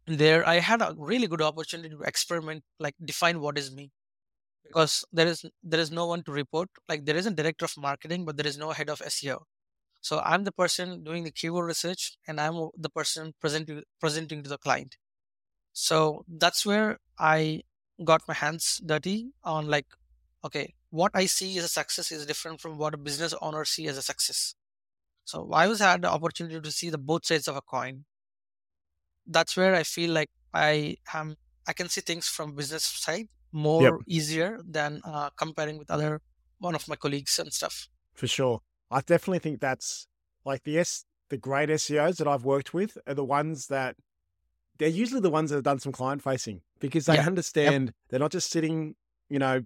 there 0.07 0.47
i 0.47 0.55
had 0.59 0.81
a 0.81 0.95
really 0.97 1.27
good 1.27 1.41
opportunity 1.41 1.89
to 1.89 2.01
experiment 2.01 2.63
like 2.79 2.95
define 3.05 3.39
what 3.39 3.57
is 3.57 3.71
me 3.75 3.91
because 4.63 5.05
there 5.13 5.27
is 5.27 5.45
there 5.63 5.79
is 5.79 5.91
no 5.91 6.05
one 6.07 6.23
to 6.23 6.31
report 6.31 6.69
like 6.89 7.05
there 7.05 7.17
is 7.17 7.25
a 7.27 7.31
director 7.31 7.65
of 7.65 7.75
marketing 7.77 8.25
but 8.25 8.37
there 8.37 8.47
is 8.47 8.57
no 8.57 8.71
head 8.71 8.89
of 8.89 8.99
seo 9.01 9.39
so 10.01 10.19
i'm 10.25 10.43
the 10.45 10.51
person 10.51 11.03
doing 11.03 11.23
the 11.25 11.31
keyword 11.31 11.67
research 11.67 12.17
and 12.27 12.41
i'm 12.41 12.69
the 12.77 12.89
person 12.89 13.33
presenting 13.41 13.83
presenting 14.01 14.43
to 14.43 14.49
the 14.49 14.57
client. 14.57 14.97
So 15.73 16.25
that's 16.27 16.65
where 16.65 16.99
i 17.19 17.63
got 18.03 18.23
my 18.27 18.33
hands 18.35 18.81
dirty 18.85 19.31
on 19.43 19.67
like 19.67 19.87
okay 20.45 20.75
what 20.91 21.11
i 21.15 21.25
see 21.27 21.57
as 21.59 21.65
a 21.65 21.69
success 21.69 22.11
is 22.11 22.25
different 22.25 22.61
from 22.61 22.77
what 22.77 22.93
a 22.93 22.97
business 22.97 23.33
owner 23.41 23.65
see 23.65 23.87
as 23.87 23.97
a 23.97 24.01
success 24.01 24.55
so 25.29 25.51
I 25.53 25.67
was 25.67 25.79
had 25.79 26.01
the 26.03 26.09
opportunity 26.11 26.59
to 26.61 26.71
see 26.71 26.89
the 26.89 26.97
both 26.97 27.25
sides 27.25 27.47
of 27.47 27.55
a 27.55 27.61
coin. 27.61 28.05
That's 29.25 29.55
where 29.55 29.75
I 29.75 29.83
feel 29.83 30.11
like 30.11 30.29
I 30.53 30.97
am 31.13 31.35
I 31.67 31.73
can 31.73 31.87
see 31.89 32.01
things 32.01 32.27
from 32.27 32.55
business 32.55 32.83
side 32.85 33.27
more 33.51 33.99
easier 34.07 34.59
than 34.65 35.01
uh, 35.05 35.29
comparing 35.37 35.77
with 35.77 35.91
other 35.91 36.21
one 36.57 36.75
of 36.75 36.87
my 36.87 36.95
colleagues 36.95 37.37
and 37.39 37.53
stuff. 37.53 37.87
For 38.13 38.27
sure. 38.27 38.61
I 38.91 39.01
definitely 39.01 39.39
think 39.39 39.59
that's 39.61 40.07
like 40.45 40.63
the 40.63 40.77
S 40.79 41.05
the 41.29 41.37
great 41.37 41.69
SEOs 41.69 42.17
that 42.17 42.27
I've 42.27 42.43
worked 42.43 42.73
with 42.73 42.97
are 43.05 43.13
the 43.13 43.23
ones 43.23 43.67
that 43.67 43.95
they're 44.79 44.89
usually 44.89 45.21
the 45.21 45.29
ones 45.31 45.51
that 45.51 45.57
have 45.57 45.63
done 45.65 45.79
some 45.79 45.91
client 45.93 46.23
facing 46.23 46.63
because 46.79 47.05
they 47.07 47.17
Yeah. 47.17 47.25
understand 47.27 47.93
they're 48.09 48.19
not 48.19 48.31
just 48.31 48.51
sitting, 48.51 48.95
you 49.29 49.39
know, 49.39 49.63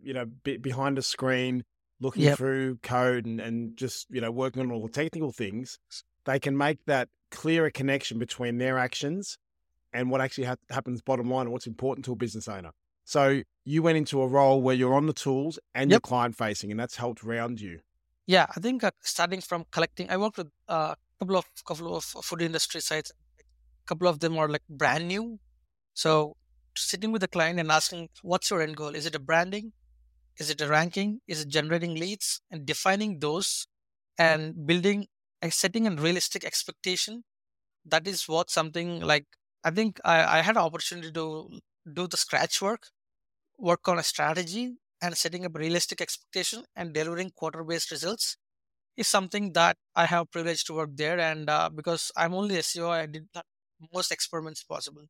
you 0.00 0.12
know, 0.14 0.26
be, 0.26 0.56
behind 0.56 0.98
a 0.98 1.02
screen 1.02 1.64
looking 2.00 2.24
Yep. 2.24 2.38
through 2.38 2.76
code 2.82 3.26
and, 3.26 3.40
and 3.40 3.76
just, 3.76 4.06
you 4.10 4.20
know, 4.20 4.30
working 4.30 4.62
on 4.62 4.70
all 4.70 4.82
the 4.82 4.92
technical 4.92 5.32
things. 5.32 5.78
They 6.24 6.38
can 6.38 6.56
make 6.56 6.84
that 6.86 7.08
clearer 7.30 7.70
connection 7.70 8.18
between 8.18 8.58
their 8.58 8.78
actions 8.78 9.38
and 9.92 10.10
what 10.10 10.20
actually 10.20 10.44
ha- 10.44 10.56
happens 10.70 11.00
bottom 11.02 11.30
line 11.30 11.42
and 11.42 11.52
what's 11.52 11.66
important 11.66 12.04
to 12.06 12.12
a 12.12 12.16
business 12.16 12.48
owner. 12.48 12.70
So 13.04 13.42
you 13.64 13.82
went 13.82 13.96
into 13.96 14.20
a 14.20 14.26
role 14.28 14.60
where 14.60 14.74
you're 14.74 14.94
on 14.94 15.06
the 15.06 15.14
tools 15.14 15.58
and 15.74 15.90
you're 15.90 16.00
client 16.00 16.36
facing, 16.36 16.70
and 16.70 16.78
that's 16.78 16.96
helped 16.96 17.22
round 17.22 17.60
you. 17.60 17.80
Yeah, 18.26 18.46
I 18.54 18.60
think 18.60 18.84
uh, 18.84 18.90
starting 19.00 19.40
from 19.40 19.64
collecting, 19.70 20.10
I 20.10 20.18
worked 20.18 20.36
with 20.36 20.48
a 20.68 20.72
uh, 20.72 20.94
couple 21.18 21.36
of 21.38 21.46
couple 21.66 21.96
of 21.96 22.04
food 22.04 22.42
industry 22.42 22.82
sites. 22.82 23.10
A 23.40 23.88
couple 23.88 24.08
of 24.08 24.20
them 24.20 24.36
are 24.36 24.48
like 24.48 24.62
brand 24.68 25.08
new. 25.08 25.38
So 25.94 26.36
sitting 26.76 27.10
with 27.10 27.22
the 27.22 27.28
client 27.28 27.58
and 27.58 27.72
asking, 27.72 28.10
"What's 28.20 28.50
your 28.50 28.60
end 28.60 28.76
goal? 28.76 28.94
Is 28.94 29.06
it 29.06 29.14
a 29.14 29.18
branding? 29.18 29.72
Is 30.38 30.50
it 30.50 30.60
a 30.60 30.68
ranking? 30.68 31.20
Is 31.26 31.42
it 31.42 31.48
generating 31.48 31.94
leads?" 31.94 32.40
And 32.50 32.66
defining 32.66 33.20
those 33.20 33.66
and 34.18 34.66
building 34.66 35.08
a 35.42 35.50
setting 35.50 35.86
and 35.86 36.00
realistic 36.00 36.44
expectation. 36.44 37.24
That 37.84 38.06
is 38.08 38.28
what 38.28 38.50
something 38.50 39.00
like 39.00 39.26
I 39.64 39.70
think 39.70 40.00
I, 40.04 40.38
I 40.38 40.42
had 40.42 40.56
an 40.56 40.62
opportunity 40.62 41.12
to 41.12 41.60
do 41.92 42.06
the 42.06 42.16
scratch 42.16 42.60
work, 42.62 42.88
work 43.58 43.88
on 43.88 43.98
a 43.98 44.02
strategy, 44.02 44.76
and 45.02 45.16
setting 45.16 45.44
up 45.44 45.56
realistic 45.56 46.00
expectation 46.00 46.64
and 46.76 46.92
delivering 46.92 47.30
quarter 47.30 47.64
based 47.64 47.90
results 47.90 48.36
is 48.96 49.08
something 49.08 49.52
that 49.52 49.76
I 49.94 50.06
have 50.06 50.30
privilege 50.30 50.64
to 50.64 50.74
work 50.74 50.90
there. 50.94 51.18
And 51.20 51.48
uh, 51.48 51.70
because 51.70 52.10
I'm 52.16 52.34
only 52.34 52.56
SEO, 52.56 52.90
I 52.90 53.06
did 53.06 53.28
most 53.92 54.10
experiments 54.12 54.62
possible. 54.64 55.04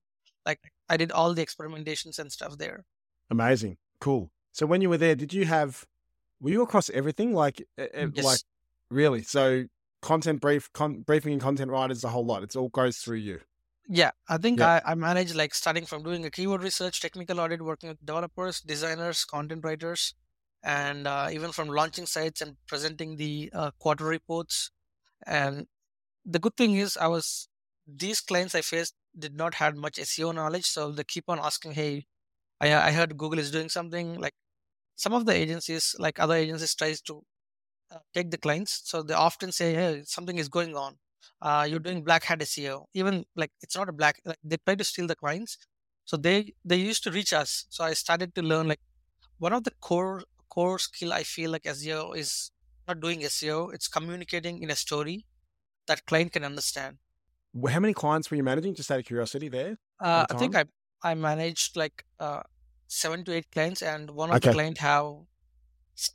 Like 0.46 0.60
I 0.88 0.96
did 0.96 1.12
all 1.12 1.34
the 1.34 1.44
experimentations 1.44 2.18
and 2.18 2.30
stuff 2.32 2.58
there. 2.58 2.84
Amazing. 3.30 3.78
Cool. 4.00 4.30
So 4.52 4.66
when 4.66 4.80
you 4.80 4.88
were 4.88 4.98
there, 4.98 5.14
did 5.14 5.32
you 5.32 5.44
have, 5.46 5.86
were 6.40 6.50
you 6.50 6.62
across 6.62 6.90
everything? 6.90 7.32
Like, 7.34 7.66
Yes. 7.76 8.24
like 8.24 8.40
really? 8.90 9.22
So 9.22 9.66
content 10.02 10.40
brief, 10.40 10.72
con- 10.72 11.00
briefing 11.02 11.32
and 11.32 11.42
content 11.42 11.70
writers, 11.70 12.00
the 12.00 12.08
whole 12.08 12.24
lot. 12.24 12.42
It's 12.42 12.56
all 12.56 12.68
goes 12.68 12.98
through 12.98 13.18
you. 13.18 13.40
Yeah, 13.88 14.10
I 14.28 14.36
think 14.36 14.60
Yeah. 14.60 14.80
I, 14.84 14.92
I 14.92 14.94
manage 14.94 15.34
like 15.34 15.54
starting 15.54 15.86
from 15.86 16.02
doing 16.02 16.24
a 16.24 16.30
keyword 16.30 16.62
research, 16.62 17.00
technical 17.00 17.40
audit, 17.40 17.62
working 17.62 17.88
with 17.88 18.04
developers, 18.04 18.60
designers, 18.60 19.24
content 19.24 19.64
writers, 19.64 20.14
and 20.62 21.06
uh, 21.06 21.28
even 21.32 21.52
from 21.52 21.68
launching 21.68 22.04
sites 22.06 22.40
and 22.42 22.56
presenting 22.66 23.16
the 23.16 23.50
uh, 23.54 23.70
quarter 23.78 24.04
reports. 24.04 24.70
And 25.26 25.66
the 26.24 26.38
good 26.38 26.56
thing 26.56 26.74
is, 26.76 26.96
I 26.96 27.08
was 27.08 27.48
these 27.86 28.20
clients 28.20 28.54
I 28.54 28.60
faced 28.60 28.94
did 29.18 29.34
not 29.36 29.54
have 29.54 29.76
much 29.76 29.98
SEO 29.98 30.34
knowledge, 30.34 30.66
so 30.66 30.92
they 30.92 31.04
keep 31.04 31.24
on 31.28 31.38
asking, 31.38 31.72
"Hey, 31.72 32.06
I 32.60 32.74
I 32.88 32.92
heard 32.92 33.16
Google 33.16 33.38
is 33.38 33.50
doing 33.50 33.68
something." 33.68 34.18
Like 34.20 34.34
some 34.96 35.14
of 35.14 35.26
the 35.26 35.34
agencies, 35.34 35.94
like 35.98 36.18
other 36.20 36.34
agencies, 36.34 36.74
tries 36.74 37.00
to 37.02 37.24
uh, 37.90 38.00
take 38.14 38.30
the 38.30 38.38
clients. 38.38 38.82
So 38.84 39.02
they 39.02 39.14
often 39.14 39.52
say, 39.52 39.74
"Hey, 39.74 40.02
something 40.04 40.38
is 40.38 40.48
going 40.48 40.76
on. 40.76 40.98
Uh, 41.40 41.66
you're 41.70 41.80
doing 41.88 42.04
black 42.04 42.24
hat 42.24 42.42
SEO." 42.42 42.86
Even 42.94 43.24
like 43.36 43.52
it's 43.62 43.76
not 43.76 43.88
a 43.88 43.92
black. 43.92 44.20
Like, 44.24 44.38
they 44.44 44.58
try 44.66 44.74
to 44.76 44.84
steal 44.84 45.06
the 45.06 45.16
clients. 45.16 45.58
So 46.04 46.16
they 46.16 46.54
they 46.64 46.76
used 46.76 47.02
to 47.04 47.10
reach 47.12 47.32
us. 47.32 47.66
So 47.70 47.84
I 47.84 47.94
started 47.94 48.34
to 48.36 48.42
learn 48.42 48.68
like 48.68 48.80
one 49.38 49.52
of 49.52 49.64
the 49.64 49.72
core 49.80 50.22
core 50.50 50.78
skill 50.78 51.12
I 51.12 51.22
feel 51.22 51.50
like 51.50 51.66
SEO 51.66 52.12
is 52.12 52.50
not 52.86 53.00
doing 53.00 53.24
SEO. 53.24 53.70
It's 53.70 53.88
communicating 53.88 54.62
in 54.62 54.70
a 54.70 54.76
story 54.76 55.26
that 55.86 56.06
client 56.06 56.32
can 56.32 56.44
understand. 56.44 56.98
How 57.68 57.80
many 57.80 57.94
clients 57.94 58.30
were 58.30 58.36
you 58.36 58.42
managing? 58.42 58.74
Just 58.74 58.90
out 58.90 59.00
of 59.00 59.04
curiosity, 59.04 59.48
there. 59.48 59.78
Uh, 60.00 60.26
I 60.30 60.34
think 60.34 60.54
I 60.54 60.64
I 61.02 61.14
managed 61.14 61.76
like 61.76 62.04
uh, 62.20 62.42
seven 62.88 63.24
to 63.24 63.32
eight 63.34 63.50
clients, 63.50 63.82
and 63.82 64.10
one 64.10 64.30
of 64.30 64.36
Okay. 64.36 64.48
the 64.48 64.48
client 64.48 64.78
have 64.78 65.26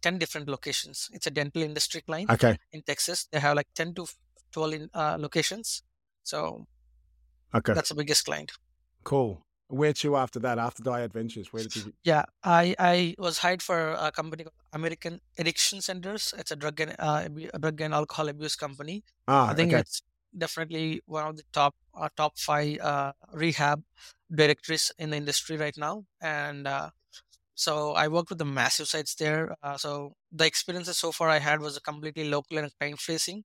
ten 0.02 0.18
different 0.18 0.48
locations. 0.50 1.10
It's 1.14 1.28
a 1.28 1.32
dental 1.32 1.62
industry 1.62 2.02
client 2.02 2.30
Okay. 2.30 2.58
in 2.72 2.82
Texas. 2.84 3.28
They 3.32 3.40
have 3.40 3.56
like 3.56 3.68
ten 3.76 3.94
to 3.96 4.08
twelve 4.52 4.74
in, 4.74 4.90
uh, 4.94 5.18
locations. 5.20 5.84
So 6.24 6.68
Okay. 7.54 7.74
that's 7.74 7.90
the 7.90 7.96
biggest 7.96 8.26
client. 8.26 8.52
Cool. 9.04 9.42
Where 9.68 9.94
to 9.94 10.16
after 10.18 10.40
that? 10.40 10.60
After 10.60 10.84
Die 10.84 11.00
Adventures, 11.02 11.52
where 11.54 11.64
did 11.64 11.76
you? 11.76 11.94
Yeah, 12.04 12.26
I 12.44 12.76
I 12.80 13.16
was 13.18 13.40
hired 13.40 13.62
for 13.62 13.92
a 13.94 14.12
company 14.12 14.44
called 14.44 14.54
American 14.74 15.22
Addiction 15.38 15.82
Centers. 15.82 16.34
It's 16.38 16.52
a 16.52 16.56
drug 16.56 16.80
and 16.80 16.96
uh, 17.00 17.28
drug 17.60 17.82
and 17.82 17.94
alcohol 17.94 18.30
abuse 18.30 18.56
company. 18.56 19.04
Ah, 19.28 19.52
I 19.52 19.54
think 19.54 19.74
okay. 19.74 19.80
it's 19.80 20.02
definitely 20.38 21.02
one 21.06 21.28
of 21.28 21.38
the 21.38 21.44
top 21.54 21.76
uh, 21.96 22.10
top 22.16 22.38
five 22.38 22.80
uh, 22.80 23.14
rehab 23.34 23.84
directories 24.34 24.92
in 24.98 25.12
the 25.12 25.18
industry 25.18 25.58
right 25.58 25.78
now. 25.78 26.06
And 26.22 26.68
uh, 26.68 26.90
so 27.56 27.92
I 27.94 28.08
worked 28.08 28.30
with 28.30 28.40
the 28.40 28.46
massive 28.46 28.88
sites 28.88 29.16
there. 29.16 29.56
Uh, 29.62 29.78
so 29.78 30.14
the 30.32 30.46
experiences 30.46 30.98
so 30.98 31.12
far 31.12 31.30
I 31.30 31.40
had 31.40 31.62
was 31.62 31.78
a 31.78 31.82
completely 31.82 32.30
local 32.30 32.58
and 32.58 32.72
client 32.80 33.00
facing, 33.00 33.44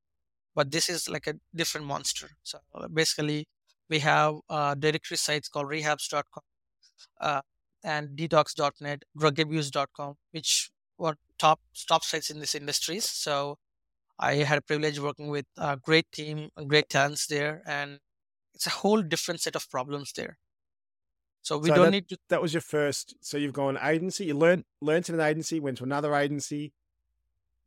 but 0.54 0.70
this 0.70 0.88
is 0.88 1.08
like 1.08 1.26
a 1.26 1.34
different 1.54 1.86
monster. 1.86 2.30
So 2.42 2.58
basically, 2.92 3.46
we 3.88 4.00
have 4.00 4.36
uh, 4.48 4.74
directory 4.74 5.16
sites 5.16 5.48
called 5.48 5.68
rehabs.com 5.68 6.42
uh, 7.20 7.42
and 7.84 8.10
detox.net, 8.16 9.04
drugabuse.com, 9.16 10.14
which 10.32 10.70
were 10.98 11.16
top 11.38 11.60
top 11.88 12.04
sites 12.04 12.30
in 12.30 12.40
these 12.40 12.54
industries. 12.54 13.04
So 13.08 13.58
I 14.18 14.36
had 14.36 14.58
a 14.58 14.62
privilege 14.62 14.98
working 14.98 15.28
with 15.28 15.46
a 15.56 15.76
great 15.76 16.10
team, 16.12 16.50
great 16.66 16.88
talents 16.88 17.26
there, 17.26 17.62
and 17.66 17.98
it's 18.54 18.66
a 18.66 18.70
whole 18.70 19.02
different 19.02 19.40
set 19.40 19.56
of 19.56 19.70
problems 19.70 20.12
there. 20.16 20.38
So 21.48 21.56
we 21.56 21.70
So 21.70 21.76
don't 21.76 21.92
need 21.92 22.10
to. 22.10 22.18
That 22.28 22.42
was 22.42 22.52
your 22.52 22.60
first. 22.60 23.14
So 23.22 23.38
you've 23.38 23.54
gone 23.54 23.78
agency. 23.82 24.26
You 24.26 24.34
learned 24.34 24.64
learned 24.82 25.08
in 25.08 25.14
an 25.14 25.22
agency. 25.22 25.60
Went 25.60 25.78
to 25.78 25.84
another 25.84 26.14
agency. 26.14 26.74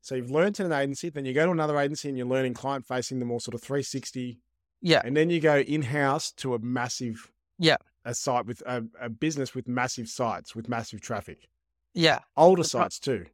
So 0.02 0.14
you've 0.14 0.30
learned 0.30 0.60
in 0.60 0.68
an 0.68 0.72
agency. 0.72 1.10
Then 1.10 1.26
you 1.26 1.34
go 1.34 1.48
to 1.48 1.52
another 1.52 1.80
agency 1.80 2.08
and 2.08 2.16
you're 2.16 2.28
learning 2.28 2.54
client 2.54 2.86
facing, 2.86 3.18
the 3.18 3.26
more 3.26 3.42
sort 3.42 3.56
of 3.56 3.62
360. 3.64 4.40
Yeah. 4.82 5.02
And 5.04 5.18
then 5.18 5.32
you 5.32 5.40
go 5.40 5.58
in 5.58 5.82
house 5.82 6.32
to 6.34 6.54
a 6.54 6.60
massive. 6.60 7.32
Yeah. 7.58 7.78
A 8.06 8.14
site 8.14 8.46
with 8.46 8.62
a, 8.68 8.84
a 9.00 9.10
business 9.10 9.56
with 9.56 9.68
massive 9.68 10.08
sites 10.10 10.56
with 10.56 10.70
massive 10.70 11.02
traffic. 11.02 11.50
Yeah, 11.96 12.20
Older 12.38 12.64
sites 12.64 13.00
too. 13.00 13.26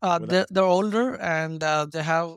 uh, 0.00 0.18
they're, 0.18 0.46
they're 0.50 0.64
older 0.64 1.20
and 1.20 1.62
uh, 1.62 1.86
they 1.92 2.02
have, 2.02 2.36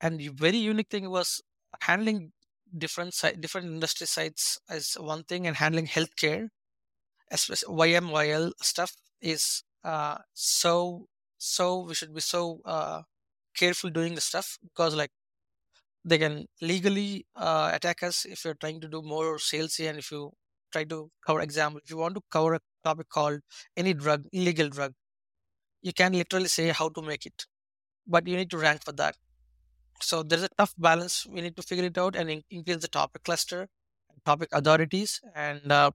and 0.00 0.20
the 0.20 0.28
very 0.28 0.58
unique 0.58 0.90
thing 0.90 1.10
was 1.10 1.42
handling 1.80 2.32
different 2.76 3.14
site, 3.14 3.40
different 3.40 3.66
industry 3.66 4.06
sites 4.06 4.58
as 4.68 4.94
one 4.98 5.24
thing, 5.24 5.46
and 5.46 5.56
handling 5.56 5.86
healthcare, 5.86 6.48
especially 7.34 7.74
YMYL 7.74 8.52
stuff 8.62 8.92
is 9.20 9.64
uh, 9.84 10.18
so 10.34 11.08
so 11.38 11.66
we 11.88 11.94
should 11.94 12.14
be 12.14 12.20
so 12.20 12.60
uh, 12.64 13.02
careful 13.56 13.90
doing 13.90 14.14
the 14.14 14.20
stuff 14.30 14.58
because 14.62 14.94
like 14.94 15.12
they 16.04 16.18
can 16.18 16.46
legally 16.60 17.26
uh, 17.36 17.70
attack 17.74 18.02
us 18.02 18.24
if 18.26 18.44
you're 18.44 18.54
trying 18.64 18.80
to 18.80 18.88
do 18.88 19.02
more 19.02 19.36
salesy 19.38 19.88
and 19.88 19.98
if 19.98 20.10
you 20.10 20.32
try 20.72 20.84
to 20.84 21.10
cover 21.26 21.40
example 21.40 21.80
if 21.84 21.90
you 21.90 21.96
want 21.96 22.14
to 22.14 22.22
cover 22.30 22.54
a 22.54 22.60
topic 22.84 23.08
called 23.08 23.40
any 23.76 23.94
drug 23.94 24.24
illegal 24.32 24.68
drug 24.68 24.92
you 25.82 25.92
can 25.92 26.12
literally 26.12 26.48
say 26.48 26.68
how 26.70 26.88
to 26.88 27.02
make 27.02 27.26
it 27.26 27.46
but 28.06 28.26
you 28.28 28.36
need 28.36 28.50
to 28.50 28.58
rank 28.58 28.84
for 28.84 28.92
that. 28.92 29.16
So 30.02 30.22
there's 30.22 30.42
a 30.44 30.48
tough 30.58 30.74
balance. 30.78 31.26
We 31.26 31.40
need 31.42 31.56
to 31.56 31.62
figure 31.62 31.84
it 31.84 31.98
out 31.98 32.16
and 32.16 32.30
in- 32.30 32.44
increase 32.50 32.78
the 32.82 32.88
topic 32.88 33.24
cluster 33.24 33.68
topic 34.26 34.48
authorities 34.52 35.20
and 35.34 35.72
uh, 35.72 35.90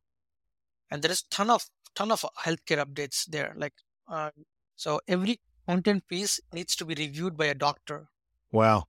and 0.92 1.02
there 1.02 1.12
is 1.12 1.22
ton 1.24 1.50
of 1.50 1.66
ton 1.96 2.12
of 2.12 2.26
healthcare 2.46 2.84
updates 2.86 3.26
there 3.26 3.54
like 3.56 3.74
uh, 4.08 4.30
so 4.76 5.00
every 5.08 5.40
content 5.68 6.04
piece 6.08 6.40
needs 6.54 6.76
to 6.76 6.86
be 6.86 6.96
reviewed 6.96 7.36
by 7.38 7.46
a 7.46 7.54
doctor 7.54 8.08
Wow. 8.52 8.86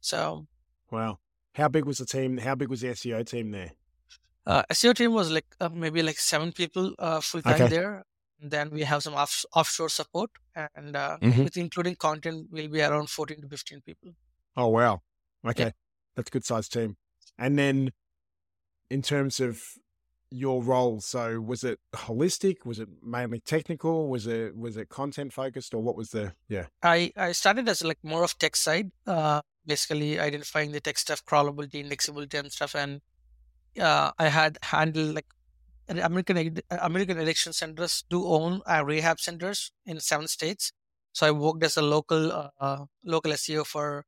so 0.00 0.46
Wow. 0.90 1.18
How 1.54 1.68
big 1.68 1.84
was 1.84 1.98
the 1.98 2.06
team? 2.06 2.38
How 2.38 2.54
big 2.54 2.68
was 2.68 2.80
the 2.82 2.88
SEO 2.88 3.24
team 3.26 3.50
there? 3.50 3.72
uh, 4.46 4.62
SEO 4.70 4.94
team 4.94 5.12
was 5.12 5.30
like 5.30 5.46
uh, 5.60 5.68
maybe 5.68 6.02
like 6.02 6.18
seven 6.18 6.52
people 6.52 6.94
uh, 6.98 7.20
full 7.20 7.42
time 7.42 7.54
Okay. 7.54 7.68
there. 7.68 8.04
And 8.40 8.50
then 8.50 8.70
we 8.70 8.82
have 8.82 9.02
some 9.02 9.14
off- 9.14 9.46
offshore 9.54 9.88
support, 9.88 10.30
and 10.54 10.94
uh, 10.94 11.16
Mhm. 11.22 11.44
with 11.44 11.56
including 11.56 11.96
content, 11.96 12.48
will 12.50 12.68
be 12.68 12.82
around 12.82 13.08
fourteen 13.08 13.40
to 13.40 13.48
fifteen 13.48 13.80
people. 13.80 14.12
Oh 14.56 14.68
wow. 14.68 15.00
Okay. 15.44 15.72
That's 16.14 16.28
a 16.28 16.30
good 16.30 16.44
sized 16.44 16.72
team. 16.74 16.96
And 17.38 17.58
then 17.58 17.92
in 18.90 19.00
terms 19.02 19.40
of 19.40 19.62
your 20.30 20.62
role, 20.62 21.00
so 21.00 21.40
was 21.40 21.64
it 21.64 21.78
holistic? 21.94 22.64
Was 22.64 22.78
it 22.78 22.88
mainly 23.02 23.40
technical? 23.40 24.08
Was 24.08 24.26
it 24.26 24.56
was 24.56 24.76
it 24.76 24.88
content 24.88 25.32
focused 25.32 25.74
or 25.74 25.82
what 25.82 25.96
was 25.96 26.10
the 26.10 26.34
yeah. 26.48 26.66
I 26.82 27.12
I 27.16 27.32
started 27.32 27.68
as 27.68 27.82
like 27.84 27.98
more 28.02 28.24
of 28.24 28.38
tech 28.38 28.56
side, 28.56 28.90
uh, 29.06 29.40
basically 29.66 30.18
identifying 30.18 30.72
the 30.72 30.80
tech 30.80 30.98
stuff, 30.98 31.24
crawlability, 31.24 31.84
indexability, 31.84 32.38
and 32.38 32.52
stuff. 32.52 32.74
And 32.74 33.00
uh, 33.80 34.12
I 34.18 34.28
had 34.28 34.58
handled 34.62 35.14
like 35.14 35.26
American 35.88 36.36
Ad- 36.38 36.62
American 36.70 37.18
addiction 37.18 37.52
centers 37.52 38.04
do 38.10 38.26
own 38.26 38.62
uh, 38.66 38.84
rehab 38.84 39.20
centers 39.20 39.70
in 39.84 40.00
seven 40.00 40.26
states. 40.26 40.72
So 41.12 41.26
I 41.26 41.30
worked 41.30 41.64
as 41.64 41.76
a 41.76 41.82
local 41.82 42.50
uh, 42.60 42.84
local 43.04 43.32
SEO 43.32 43.64
for 43.64 44.04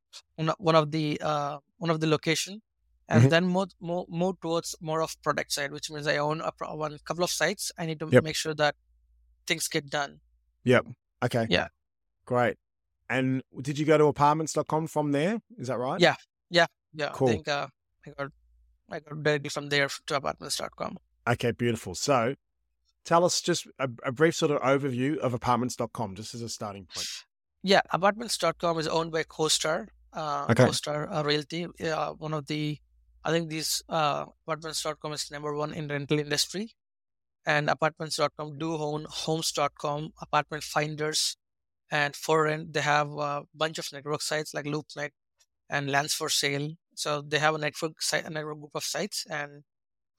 one 0.59 0.75
of 0.75 0.91
the 0.91 1.21
uh, 1.23 1.59
one 1.79 1.91
of 1.91 2.01
the 2.01 2.07
location, 2.07 2.61
and 3.09 3.25
Mhm. 3.25 3.31
then 3.31 3.45
more 3.47 3.67
more 3.81 4.05
more 4.09 4.35
towards 4.43 4.75
more 4.81 5.01
of 5.03 5.21
product 5.23 5.53
side, 5.53 5.73
which 5.73 5.91
means 5.91 6.07
I 6.07 6.17
own 6.19 6.41
a 6.41 6.53
pro- 6.53 6.75
one 6.75 6.99
couple 7.05 7.25
of 7.25 7.31
sites. 7.31 7.73
I 7.79 7.87
need 7.87 7.99
to 8.01 8.09
Yep. 8.11 8.25
make 8.25 8.37
sure 8.37 8.55
that 8.55 8.77
things 9.47 9.69
get 9.69 9.89
done. 9.91 10.21
Yep. 10.65 10.87
Okay. 11.25 11.47
Yeah. 11.49 11.69
Great. 12.27 12.57
And 13.09 13.43
did 13.63 13.79
you 13.79 13.87
go 13.87 13.97
to 13.97 14.05
apartments.com 14.07 14.87
from 14.89 15.13
there? 15.13 15.41
Is 15.57 15.69
that 15.69 15.79
right? 15.79 16.01
Yeah. 16.01 16.17
Yeah, 16.95 17.11
Cool. 17.13 17.29
I 17.29 17.33
think 17.33 17.49
uh, 17.49 17.69
I 18.07 18.11
got 18.17 18.33
I 18.91 19.01
got 19.01 19.23
directly 19.23 19.51
from 19.51 19.69
there 19.69 19.89
to 20.07 20.17
apartments.com. 20.17 20.97
Okay, 21.29 21.51
beautiful. 21.53 21.95
So 21.95 22.35
tell 23.05 23.25
us 23.27 23.43
just 23.43 23.67
a, 23.79 23.89
a 24.05 24.11
brief 24.11 24.35
sort 24.35 24.51
of 24.53 24.61
overview 24.63 25.19
of 25.19 25.35
apartments.com, 25.35 26.15
just 26.17 26.35
as 26.35 26.41
a 26.41 26.49
starting 26.49 26.87
point. 26.87 27.07
Yeah, 27.63 27.83
apartments.com 27.93 28.79
is 28.79 28.89
owned 28.89 29.13
by 29.13 29.25
CoStar, 29.25 29.89
uh, 30.15 30.47
Okay. 30.51 30.65
CoStar 30.65 31.07
uh, 31.15 31.23
Realty. 31.25 31.67
Uh, 31.67 32.15
one 32.15 32.33
of 32.33 32.47
the, 32.47 32.79
I 33.25 33.31
think 33.31 33.49
these 33.49 33.83
uh, 33.89 34.27
apartments.com 34.47 35.13
is 35.13 35.31
number 35.31 35.55
one 35.55 35.73
in 35.73 35.89
rental 35.89 36.19
industry. 36.19 36.73
And 37.47 37.71
apartments.com 37.71 38.59
do 38.59 38.77
own 38.77 39.07
homes.com, 39.09 40.13
apartment 40.21 40.65
finders, 40.65 41.37
and 41.91 42.15
for 42.15 42.45
rent, 42.45 42.73
they 42.73 42.81
have 42.81 43.11
a 43.13 43.45
bunch 43.55 43.79
of 43.79 43.89
network 43.93 44.21
sites 44.23 44.53
like 44.53 44.67
LoopNet 44.67 45.11
and 45.71 45.91
Lands 45.91 46.13
for 46.15 46.29
Sale. 46.29 46.73
So 46.95 47.23
they 47.23 47.39
have 47.39 47.55
a 47.55 47.59
network 47.59 48.03
site, 48.03 48.27
a 48.27 48.31
network 48.31 48.59
group 48.59 48.73
of 48.75 48.85
sites. 48.85 49.25
And 49.31 49.63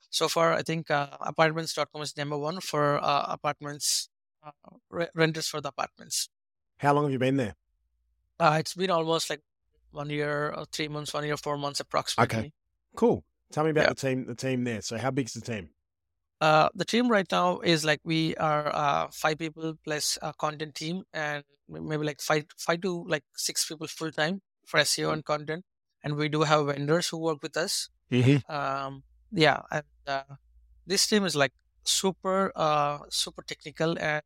so 0.10 0.28
far, 0.28 0.54
I 0.54 0.64
think 0.64 0.90
uh, 0.90 1.18
apartments.com 1.22 2.02
is 2.02 2.18
number 2.18 2.38
one 2.38 2.62
for 2.62 2.98
uh, 3.04 3.26
apartments, 3.30 4.10
uh, 4.44 4.52
re- 4.90 5.10
renters 5.14 5.48
for 5.48 5.62
the 5.62 5.70
apartments. 5.70 6.30
How 6.78 6.94
long 6.94 7.04
have 7.04 7.12
you 7.12 7.20
been 7.20 7.38
there? 7.38 7.56
Uh, 8.40 8.58
it's 8.60 8.74
been 8.74 8.90
almost 8.90 9.30
like 9.30 9.42
one 9.92 10.10
year 10.10 10.52
or 10.56 10.66
three 10.72 10.88
months, 10.88 11.14
one 11.14 11.26
year, 11.26 11.38
four 11.38 11.58
months 11.58 11.80
approximately. 11.80 12.54
Cool. 12.96 13.24
Tell 13.52 13.64
me 13.64 13.72
about 13.72 13.84
Yeah. 13.84 13.90
the 13.90 13.96
team, 13.96 14.26
the 14.26 14.36
team 14.36 14.64
there. 14.64 14.82
So 14.82 14.98
how 14.98 15.12
big's 15.12 15.34
the 15.34 15.42
team? 15.42 15.70
Uh, 16.42 16.70
the 16.74 16.86
team 16.86 17.10
right 17.10 17.30
now 17.32 17.60
is 17.60 17.84
like 17.84 18.00
we 18.04 18.36
are 18.38 18.74
uh, 18.74 19.08
five 19.12 19.38
people 19.38 19.74
plus 19.84 20.18
a 20.22 20.34
content 20.34 20.76
team 20.76 21.04
and 21.14 21.44
maybe 21.68 22.06
like 22.06 22.22
five 22.22 22.46
five 22.58 22.80
to 22.82 23.04
like 23.08 23.24
six 23.36 23.68
people 23.68 23.88
full 23.88 24.12
time 24.12 24.42
for 24.66 24.80
SEO 24.80 25.12
and 25.12 25.26
content. 25.26 25.66
And 26.04 26.16
we 26.16 26.30
do 26.30 26.44
have 26.44 26.68
vendors 26.68 27.10
who 27.10 27.18
work 27.18 27.40
with 27.44 27.58
us. 27.58 27.90
Mm-hmm. 28.12 28.50
Um, 28.50 29.04
yeah, 29.34 29.60
and 29.70 29.84
uh, 30.08 30.24
this 30.88 31.06
team 31.08 31.26
is 31.26 31.36
like 31.36 31.52
super 31.84 32.52
uh 32.56 33.00
super 33.10 33.42
technical 33.42 33.98
and 34.00 34.22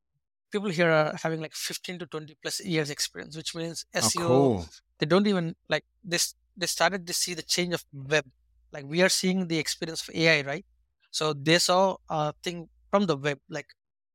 people 0.51 0.69
here 0.69 0.89
are 0.91 1.15
having 1.21 1.39
like 1.39 1.53
15 1.55 1.99
to 1.99 2.05
20 2.05 2.35
plus 2.41 2.59
years 2.65 2.89
experience 2.89 3.37
which 3.37 3.55
means 3.55 3.85
Oh, 3.95 3.99
seo 3.99 4.27
cool. 4.27 4.65
they 4.99 5.05
don't 5.05 5.27
even 5.27 5.55
like 5.69 5.85
this 6.03 6.35
they 6.57 6.65
started 6.65 7.07
to 7.07 7.13
see 7.13 7.33
the 7.33 7.41
change 7.43 7.73
of 7.73 7.85
web 7.93 8.25
like 8.73 8.85
we 8.85 9.01
are 9.01 9.09
seeing 9.09 9.47
the 9.47 9.59
experience 9.59 10.01
of 10.07 10.15
ai 10.15 10.41
right 10.43 10.65
so 11.11 11.33
they 11.33 11.59
saw 11.59 11.95
a 12.09 12.33
thing 12.43 12.67
from 12.91 13.05
the 13.07 13.17
web 13.17 13.39
like 13.49 13.67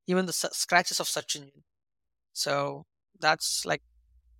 even 0.06 0.26
the 0.26 0.32
scratches 0.32 1.00
of 1.00 1.08
search 1.08 1.36
engine 1.36 1.64
so 2.32 2.84
that's 3.20 3.64
like 3.66 3.82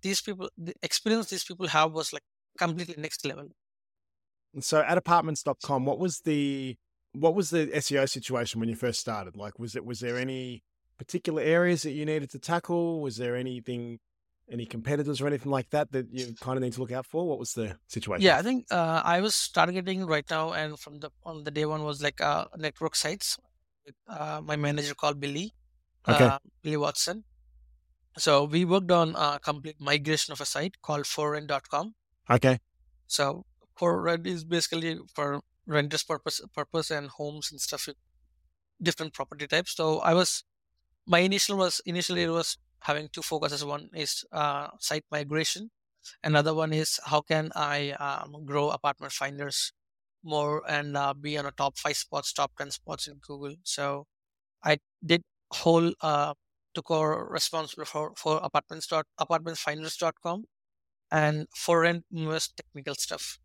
these 0.03 0.21
people 0.21 0.49
the 0.57 0.73
experience 0.83 1.29
these 1.29 1.45
people 1.45 1.67
have 1.67 1.91
was 1.93 2.13
like 2.13 2.23
completely 2.59 2.95
next 2.97 3.25
level 3.25 3.49
So 4.61 4.81
at 4.81 4.97
apartments.com, 4.97 5.85
what 5.85 5.99
was 5.99 6.19
the 6.21 6.75
what 7.13 7.35
was 7.35 7.49
the 7.49 7.67
SEO 7.67 8.07
situation 8.09 8.59
when 8.59 8.69
you 8.69 8.75
first 8.75 8.99
started? 8.99 9.35
Like 9.35 9.59
was 9.59 9.75
it 9.75 9.85
was 9.85 9.99
there 9.99 10.17
any 10.17 10.63
particular 10.97 11.41
areas 11.41 11.83
that 11.83 11.91
you 11.91 12.05
needed 12.05 12.29
to 12.31 12.39
tackle? 12.39 13.01
Was 13.01 13.17
there 13.17 13.35
anything 13.35 13.99
any 14.51 14.65
competitors 14.65 15.21
or 15.21 15.27
anything 15.27 15.51
like 15.51 15.69
that 15.71 15.91
that 15.91 16.07
you 16.11 16.33
kind 16.41 16.57
of 16.57 16.63
need 16.63 16.73
to 16.73 16.79
look 16.81 16.91
out 16.91 17.05
for? 17.05 17.27
What 17.27 17.39
was 17.39 17.53
the 17.53 17.77
situation? 17.87 18.23
yeah 18.27 18.37
i 18.37 18.41
think 18.41 18.65
uh, 18.71 19.01
i 19.05 19.21
was 19.21 19.35
targeting 19.49 20.05
right 20.05 20.29
now 20.29 20.53
and 20.53 20.79
from 20.79 20.99
the 20.99 21.09
on 21.23 21.43
the 21.43 21.51
day 21.51 21.65
one 21.65 21.83
was 21.83 22.01
like 22.01 22.19
uh, 22.21 22.45
network 22.57 22.95
sites 22.95 23.37
uh, 24.07 24.41
my 24.43 24.55
manager 24.55 24.95
called 24.95 25.19
billy 25.19 25.47
Okay. 26.07 26.25
uh, 26.25 26.39
billy 26.63 26.77
watson 26.77 27.23
so 28.17 28.43
we 28.45 28.65
worked 28.65 28.91
on 28.91 29.15
a 29.15 29.39
complete 29.39 29.79
migration 29.79 30.31
of 30.33 30.41
a 30.41 30.45
site 30.45 30.75
called 30.81 31.07
forrent.com 31.07 31.95
Okay. 32.29 32.59
So 33.07 33.45
for 33.77 34.01
rent 34.01 34.25
is 34.27 34.43
basically 34.45 34.99
for 35.13 35.41
renters 35.65 36.03
purpose 36.03 36.41
purpose 36.55 36.89
and 36.91 37.09
homes 37.09 37.51
and 37.51 37.59
stuff 37.59 37.87
different 38.81 39.13
property 39.13 39.47
types. 39.47 39.75
So 39.75 39.99
I 39.99 40.13
was 40.13 40.43
my 41.07 41.19
initial 41.19 41.57
was 41.57 41.81
initially 41.85 42.23
it 42.23 42.29
was 42.29 42.57
having 42.81 43.09
two 43.11 43.21
focuses. 43.21 43.63
One 43.65 43.89
is 43.93 44.25
uh, 44.31 44.69
site 44.79 45.05
migration. 45.11 45.71
Another 46.23 46.53
one 46.53 46.73
is 46.73 46.99
how 47.05 47.21
can 47.21 47.51
I 47.55 47.91
um, 47.91 48.45
grow 48.45 48.69
apartment 48.69 49.13
finders 49.13 49.73
more 50.23 50.63
and 50.69 50.97
uh, 50.97 51.13
be 51.13 51.37
on 51.37 51.45
a 51.45 51.51
top 51.51 51.77
five 51.77 51.97
spots, 51.97 52.33
top 52.33 52.51
ten 52.57 52.71
spots 52.71 53.07
in 53.07 53.15
Google. 53.15 53.55
So 53.63 54.07
I 54.63 54.77
did 55.05 55.23
whole 55.51 55.93
uh, 56.01 56.33
took 56.73 56.91
over 56.91 57.25
responsible 57.25 57.85
for 57.85 58.13
for 58.15 58.39
apartments 58.43 58.87
dot 58.87 59.05
apartmentfinders.com 59.19 60.45
and 61.11 61.47
for 61.55 61.81
rent 61.81 62.05
most 62.11 62.55
technical 62.57 62.95
stuff. 62.95 63.39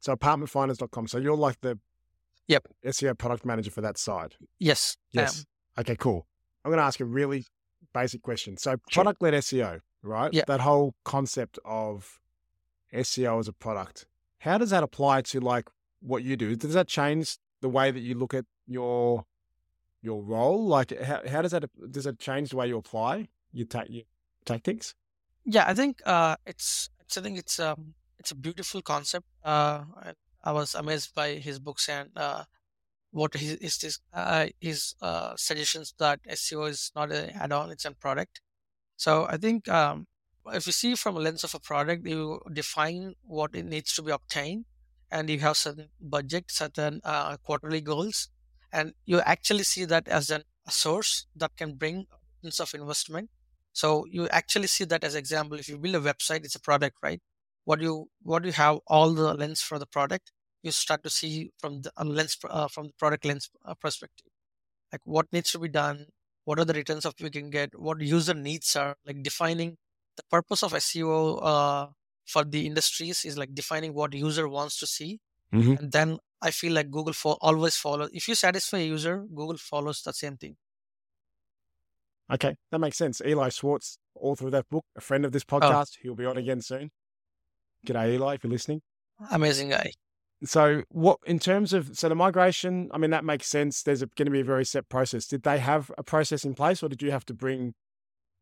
So 0.00 0.14
apartmentfinders.com. 0.14 1.08
So 1.08 1.18
you're 1.18 1.36
like 1.36 1.60
the 1.60 1.78
Yep. 2.46 2.68
SEO 2.84 3.16
product 3.16 3.44
manager 3.44 3.70
for 3.70 3.80
that 3.80 3.96
side. 3.96 4.34
Yes. 4.58 4.96
Yes. 5.12 5.46
Okay, 5.78 5.96
cool. 5.96 6.26
I'm 6.64 6.70
going 6.70 6.78
to 6.78 6.84
ask 6.84 7.00
a 7.00 7.04
really 7.04 7.46
basic 7.94 8.22
question. 8.22 8.56
So 8.58 8.76
product 8.92 9.22
led 9.22 9.32
SEO, 9.34 9.80
right? 10.02 10.32
Yeah. 10.32 10.42
That 10.46 10.60
whole 10.60 10.94
concept 11.04 11.58
of 11.64 12.20
SEO 12.92 13.40
as 13.40 13.48
a 13.48 13.52
product. 13.52 14.06
How 14.38 14.58
does 14.58 14.70
that 14.70 14.82
apply 14.82 15.22
to 15.22 15.40
like 15.40 15.70
what 16.00 16.22
you 16.22 16.36
do? 16.36 16.54
Does 16.56 16.74
that 16.74 16.88
change 16.88 17.38
the 17.62 17.68
way 17.68 17.90
that 17.90 18.00
you 18.00 18.14
look 18.14 18.34
at 18.34 18.44
your 18.66 19.24
your 20.02 20.22
role? 20.22 20.66
Like 20.66 21.00
how, 21.00 21.22
how 21.26 21.40
does 21.40 21.52
that 21.52 21.64
does 21.90 22.06
it 22.06 22.18
change 22.18 22.50
the 22.50 22.56
way 22.56 22.68
you 22.68 22.76
apply 22.76 23.28
your, 23.52 23.66
ta- 23.66 23.84
your 23.88 24.04
tactics? 24.44 24.94
Yeah, 25.46 25.64
I 25.66 25.74
think 25.74 26.02
uh, 26.04 26.36
it's 26.46 26.90
it's 27.00 27.16
I 27.16 27.22
think 27.22 27.38
it's 27.38 27.58
um 27.58 27.94
it's 28.18 28.30
a 28.30 28.34
beautiful 28.34 28.82
concept. 28.82 29.26
Uh, 29.42 29.84
I, 29.96 30.12
I 30.42 30.52
was 30.52 30.74
amazed 30.74 31.14
by 31.14 31.34
his 31.34 31.58
books 31.58 31.88
and 31.88 32.10
uh, 32.16 32.44
what 33.14 33.34
his 33.34 33.52
is 33.68 33.78
this 33.78 34.00
uh, 34.12 34.46
his 34.60 34.94
uh, 35.00 35.34
suggestions 35.36 35.94
that 35.98 36.20
SEO 36.28 36.68
is 36.68 36.90
not 36.96 37.12
an 37.12 37.30
add-on; 37.30 37.70
it's 37.70 37.84
a 37.84 37.92
product. 37.92 38.40
So 38.96 39.26
I 39.30 39.36
think 39.36 39.68
um, 39.68 40.06
if 40.52 40.66
you 40.66 40.72
see 40.72 40.94
from 40.96 41.16
a 41.16 41.20
lens 41.20 41.44
of 41.44 41.54
a 41.54 41.60
product, 41.60 42.06
you 42.06 42.40
define 42.52 43.14
what 43.22 43.54
it 43.54 43.66
needs 43.66 43.94
to 43.94 44.02
be 44.02 44.10
obtained, 44.10 44.64
and 45.10 45.30
you 45.30 45.38
have 45.40 45.56
certain 45.56 45.90
budget, 46.00 46.46
certain 46.50 47.00
uh, 47.04 47.36
quarterly 47.38 47.80
goals, 47.80 48.28
and 48.72 48.94
you 49.06 49.20
actually 49.20 49.64
see 49.64 49.84
that 49.84 50.08
as 50.08 50.30
an, 50.30 50.42
a 50.66 50.72
source 50.72 51.26
that 51.36 51.56
can 51.56 51.74
bring 51.74 52.06
tons 52.42 52.58
of 52.60 52.74
investment. 52.74 53.30
So 53.72 54.06
you 54.10 54.28
actually 54.28 54.68
see 54.68 54.84
that 54.86 55.04
as 55.04 55.14
example. 55.14 55.58
If 55.58 55.68
you 55.68 55.78
build 55.78 55.94
a 55.96 56.00
website, 56.00 56.44
it's 56.44 56.56
a 56.56 56.60
product, 56.60 56.96
right? 57.02 57.20
What 57.64 57.80
you 57.80 58.08
what 58.22 58.44
you 58.44 58.52
have 58.52 58.80
all 58.88 59.12
the 59.14 59.34
lens 59.34 59.60
for 59.62 59.78
the 59.78 59.86
product, 59.86 60.32
you 60.64 60.72
start 60.72 61.02
to 61.02 61.10
see 61.10 61.50
from 61.58 61.82
the 61.82 61.92
uh, 61.96 62.04
lens 62.04 62.36
uh, 62.48 62.68
from 62.68 62.86
the 62.88 62.92
product 62.98 63.24
lens 63.24 63.50
uh, 63.64 63.74
perspective 63.74 64.26
like 64.92 65.00
what 65.04 65.26
needs 65.32 65.50
to 65.52 65.58
be 65.58 65.68
done 65.68 66.06
what 66.44 66.58
are 66.58 66.64
the 66.64 66.74
returns 66.74 67.04
of 67.04 67.14
we 67.20 67.30
can 67.30 67.50
get 67.50 67.78
what 67.78 68.00
user 68.00 68.34
needs 68.34 68.76
are 68.76 68.96
like 69.06 69.22
defining 69.22 69.76
the 70.16 70.22
purpose 70.30 70.62
of 70.62 70.72
seo 70.72 71.38
uh, 71.42 71.86
for 72.26 72.44
the 72.44 72.66
industries 72.66 73.24
is 73.24 73.36
like 73.38 73.54
defining 73.54 73.94
what 73.94 74.14
user 74.14 74.48
wants 74.48 74.78
to 74.78 74.86
see 74.86 75.18
Mhm. 75.52 75.78
and 75.78 75.92
then 75.92 76.18
i 76.42 76.50
feel 76.50 76.72
like 76.72 76.90
google 76.90 77.12
for 77.12 77.36
always 77.40 77.76
follows 77.76 78.10
if 78.12 78.26
you 78.28 78.34
satisfy 78.34 78.78
a 78.78 78.86
user 78.86 79.16
google 79.40 79.56
follows 79.56 80.02
the 80.02 80.12
same 80.12 80.36
thing 80.36 80.56
Okay, 82.30 82.56
that 82.70 82.78
makes 82.78 82.96
sense. 82.96 83.20
Eli 83.24 83.50
Schwartz, 83.50 83.98
author 84.14 84.46
of 84.46 84.52
that 84.52 84.68
book, 84.70 84.86
a 84.96 85.00
friend 85.02 85.26
of 85.26 85.32
this 85.32 85.44
oh 85.50 85.60
podcast. 85.60 85.98
He'll 86.00 86.14
be 86.14 86.24
on 86.24 86.38
again 86.38 86.62
soon. 86.62 86.90
G'day, 87.86 88.14
Eli, 88.14 88.34
if 88.36 88.44
you're 88.44 88.50
listening. 88.50 88.80
amazing 89.30 89.68
guy 89.68 89.92
So, 90.44 90.82
what 90.90 91.18
in 91.26 91.38
terms 91.38 91.72
of 91.72 91.96
so 91.96 92.08
the 92.08 92.14
migration? 92.14 92.90
I 92.92 92.98
mean, 92.98 93.10
that 93.10 93.24
makes 93.24 93.46
sense. 93.46 93.82
There's 93.82 94.00
going 94.00 94.26
to 94.26 94.30
be 94.30 94.40
a 94.40 94.44
very 94.44 94.64
set 94.64 94.88
process. 94.88 95.26
Did 95.26 95.42
they 95.42 95.58
have 95.58 95.90
a 95.96 96.02
process 96.02 96.44
in 96.44 96.54
place, 96.54 96.82
or 96.82 96.88
did 96.88 97.02
you 97.02 97.10
have 97.10 97.24
to 97.26 97.34
bring? 97.34 97.74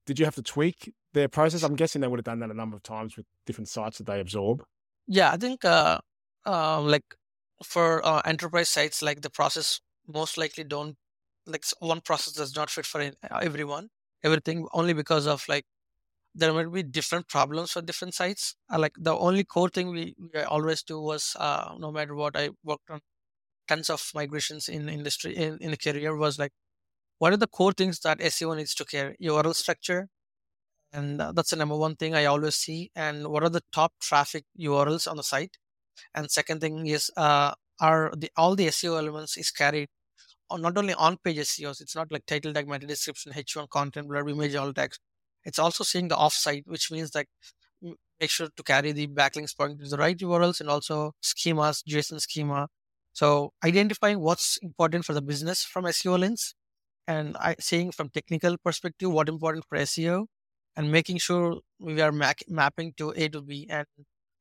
Did 0.06 0.18
you 0.18 0.24
have 0.24 0.34
to 0.34 0.42
tweak 0.42 0.92
their 1.12 1.28
process? 1.28 1.62
I'm 1.62 1.76
guessing 1.76 2.00
they 2.00 2.08
would 2.08 2.18
have 2.18 2.24
done 2.24 2.40
that 2.40 2.50
a 2.50 2.54
number 2.54 2.76
of 2.76 2.82
times 2.82 3.16
with 3.16 3.26
different 3.46 3.68
sites 3.68 3.98
that 3.98 4.06
they 4.06 4.20
absorb. 4.20 4.64
yeah 5.06 5.30
i 5.32 5.36
think 5.36 5.64
uh, 5.64 5.98
uh 6.46 6.80
like 6.80 7.04
for 7.64 8.04
uh, 8.04 8.20
enterprise 8.24 8.68
sites 8.68 9.02
like 9.02 9.20
the 9.20 9.30
process 9.30 9.80
most 10.06 10.36
likely 10.36 10.64
don't 10.64 10.96
like 11.46 11.64
one 11.78 12.00
process 12.00 12.34
does 12.34 12.56
not 12.56 12.70
fit 12.70 12.86
for 12.86 13.10
everyone 13.40 13.88
everything 14.24 14.66
only 14.72 14.92
because 14.92 15.26
of 15.26 15.44
like 15.48 15.64
there 16.34 16.52
might 16.52 16.72
be 16.72 16.82
different 16.82 17.28
problems 17.28 17.72
for 17.72 17.82
different 17.82 18.14
sites. 18.14 18.56
Uh, 18.72 18.78
like 18.78 18.94
the 18.98 19.16
only 19.16 19.44
core 19.44 19.68
thing 19.68 19.90
we, 19.90 20.14
we 20.34 20.40
always 20.42 20.82
do 20.82 21.00
was 21.00 21.36
uh, 21.38 21.74
no 21.78 21.92
matter 21.92 22.14
what 22.14 22.36
i 22.36 22.50
worked 22.64 22.90
on 22.90 23.00
tons 23.68 23.90
of 23.90 24.10
migrations 24.14 24.68
in 24.68 24.88
industry 24.88 25.36
in, 25.36 25.58
in 25.60 25.70
the 25.70 25.76
career 25.76 26.16
was 26.16 26.38
like 26.38 26.52
what 27.18 27.32
are 27.32 27.36
the 27.36 27.46
core 27.46 27.72
things 27.72 28.00
that 28.00 28.18
seo 28.18 28.56
needs 28.56 28.74
to 28.74 28.84
care? 28.84 29.14
Url 29.22 29.54
structure 29.54 30.08
and 30.92 31.20
uh, 31.20 31.32
that's 31.32 31.50
the 31.50 31.56
number 31.56 31.76
one 31.76 31.96
thing 31.96 32.14
i 32.14 32.24
always 32.26 32.56
see. 32.56 32.90
And 32.96 33.28
what 33.28 33.42
are 33.42 33.48
the 33.50 33.62
top 33.72 33.92
traffic 34.00 34.44
urls 34.60 35.10
on 35.10 35.16
the 35.16 35.22
site? 35.22 35.56
And 36.14 36.30
second 36.30 36.60
thing 36.60 36.86
is 36.86 37.10
uh, 37.16 37.52
are 37.80 38.12
the 38.16 38.30
all 38.36 38.56
the 38.56 38.66
seo 38.68 38.98
elements 38.98 39.36
is 39.36 39.50
carried 39.50 39.88
on 40.50 40.62
not 40.62 40.76
only 40.78 40.94
on 40.94 41.16
page 41.24 41.38
seos 41.38 41.80
it's 41.80 41.96
not 41.96 42.12
like 42.12 42.26
title 42.26 42.52
tag 42.52 42.68
meta 42.68 42.86
description 42.86 43.32
h1 43.32 43.68
content 43.70 44.08
blurb 44.08 44.30
image 44.30 44.54
alt 44.54 44.76
text 44.76 45.00
it's 45.44 45.58
also 45.58 45.84
seeing 45.84 46.08
the 46.08 46.16
offsite 46.16 46.62
which 46.66 46.90
means 46.90 47.10
that 47.10 47.26
make 48.20 48.30
sure 48.30 48.48
to 48.56 48.62
carry 48.62 48.92
the 48.92 49.06
backlinks 49.08 49.56
pointing 49.56 49.78
to 49.78 49.88
the 49.88 49.96
right 49.96 50.18
urls 50.18 50.60
and 50.60 50.68
also 50.70 51.12
schemas 51.22 51.82
json 51.88 52.20
schema 52.20 52.68
so 53.12 53.52
identifying 53.64 54.20
what's 54.20 54.56
important 54.62 55.04
for 55.04 55.12
the 55.12 55.22
business 55.22 55.64
from 55.64 55.84
seo 55.84 56.18
lens 56.18 56.54
and 57.06 57.36
I 57.36 57.56
seeing 57.60 57.92
from 57.92 58.10
technical 58.10 58.56
perspective 58.58 59.10
what 59.10 59.28
important 59.28 59.64
for 59.68 59.78
SEO 59.78 60.26
and 60.76 60.90
making 60.90 61.18
sure 61.18 61.60
we 61.80 62.00
are 62.00 62.12
mapping 62.12 62.92
to 62.96 63.10
A 63.16 63.28
to 63.28 63.42
B. 63.42 63.66
And 63.68 63.86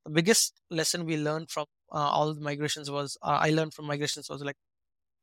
the 0.04 0.10
biggest 0.10 0.60
lesson 0.70 1.04
we 1.04 1.16
learned 1.16 1.50
from 1.50 1.66
uh, 1.92 1.98
all 1.98 2.32
the 2.34 2.40
migrations 2.40 2.90
was 2.90 3.16
uh, 3.22 3.38
I 3.42 3.50
learned 3.50 3.74
from 3.74 3.86
migrations 3.86 4.28
was 4.30 4.42
like 4.42 4.56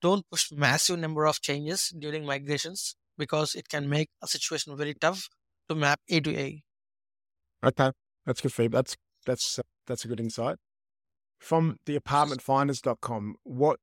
don't 0.02 0.26
push 0.32 0.52
massive 0.52 1.00
number 1.00 1.26
of 1.26 1.42
changes 1.42 1.94
during 1.98 2.26
migrations 2.26 2.96
because 3.18 3.56
it 3.56 3.70
can 3.70 3.90
make 3.90 4.10
a 4.22 4.28
situation 4.28 4.78
very 4.78 4.94
tough 4.94 5.30
to 5.70 5.76
map 5.76 6.02
A 6.10 6.20
to 6.20 6.38
A. 6.38 6.64
Okay, 7.64 7.92
that's 8.26 8.42
good 8.42 8.54
feedback. 8.54 8.86
That's 8.86 8.98
that's 9.26 9.60
uh, 9.60 9.64
that's 9.88 10.06
a 10.06 10.08
good 10.08 10.20
insight. 10.20 10.58
From 11.40 11.78
the 11.86 11.98
apartmentfinders.com, 12.00 13.36
what 13.44 13.80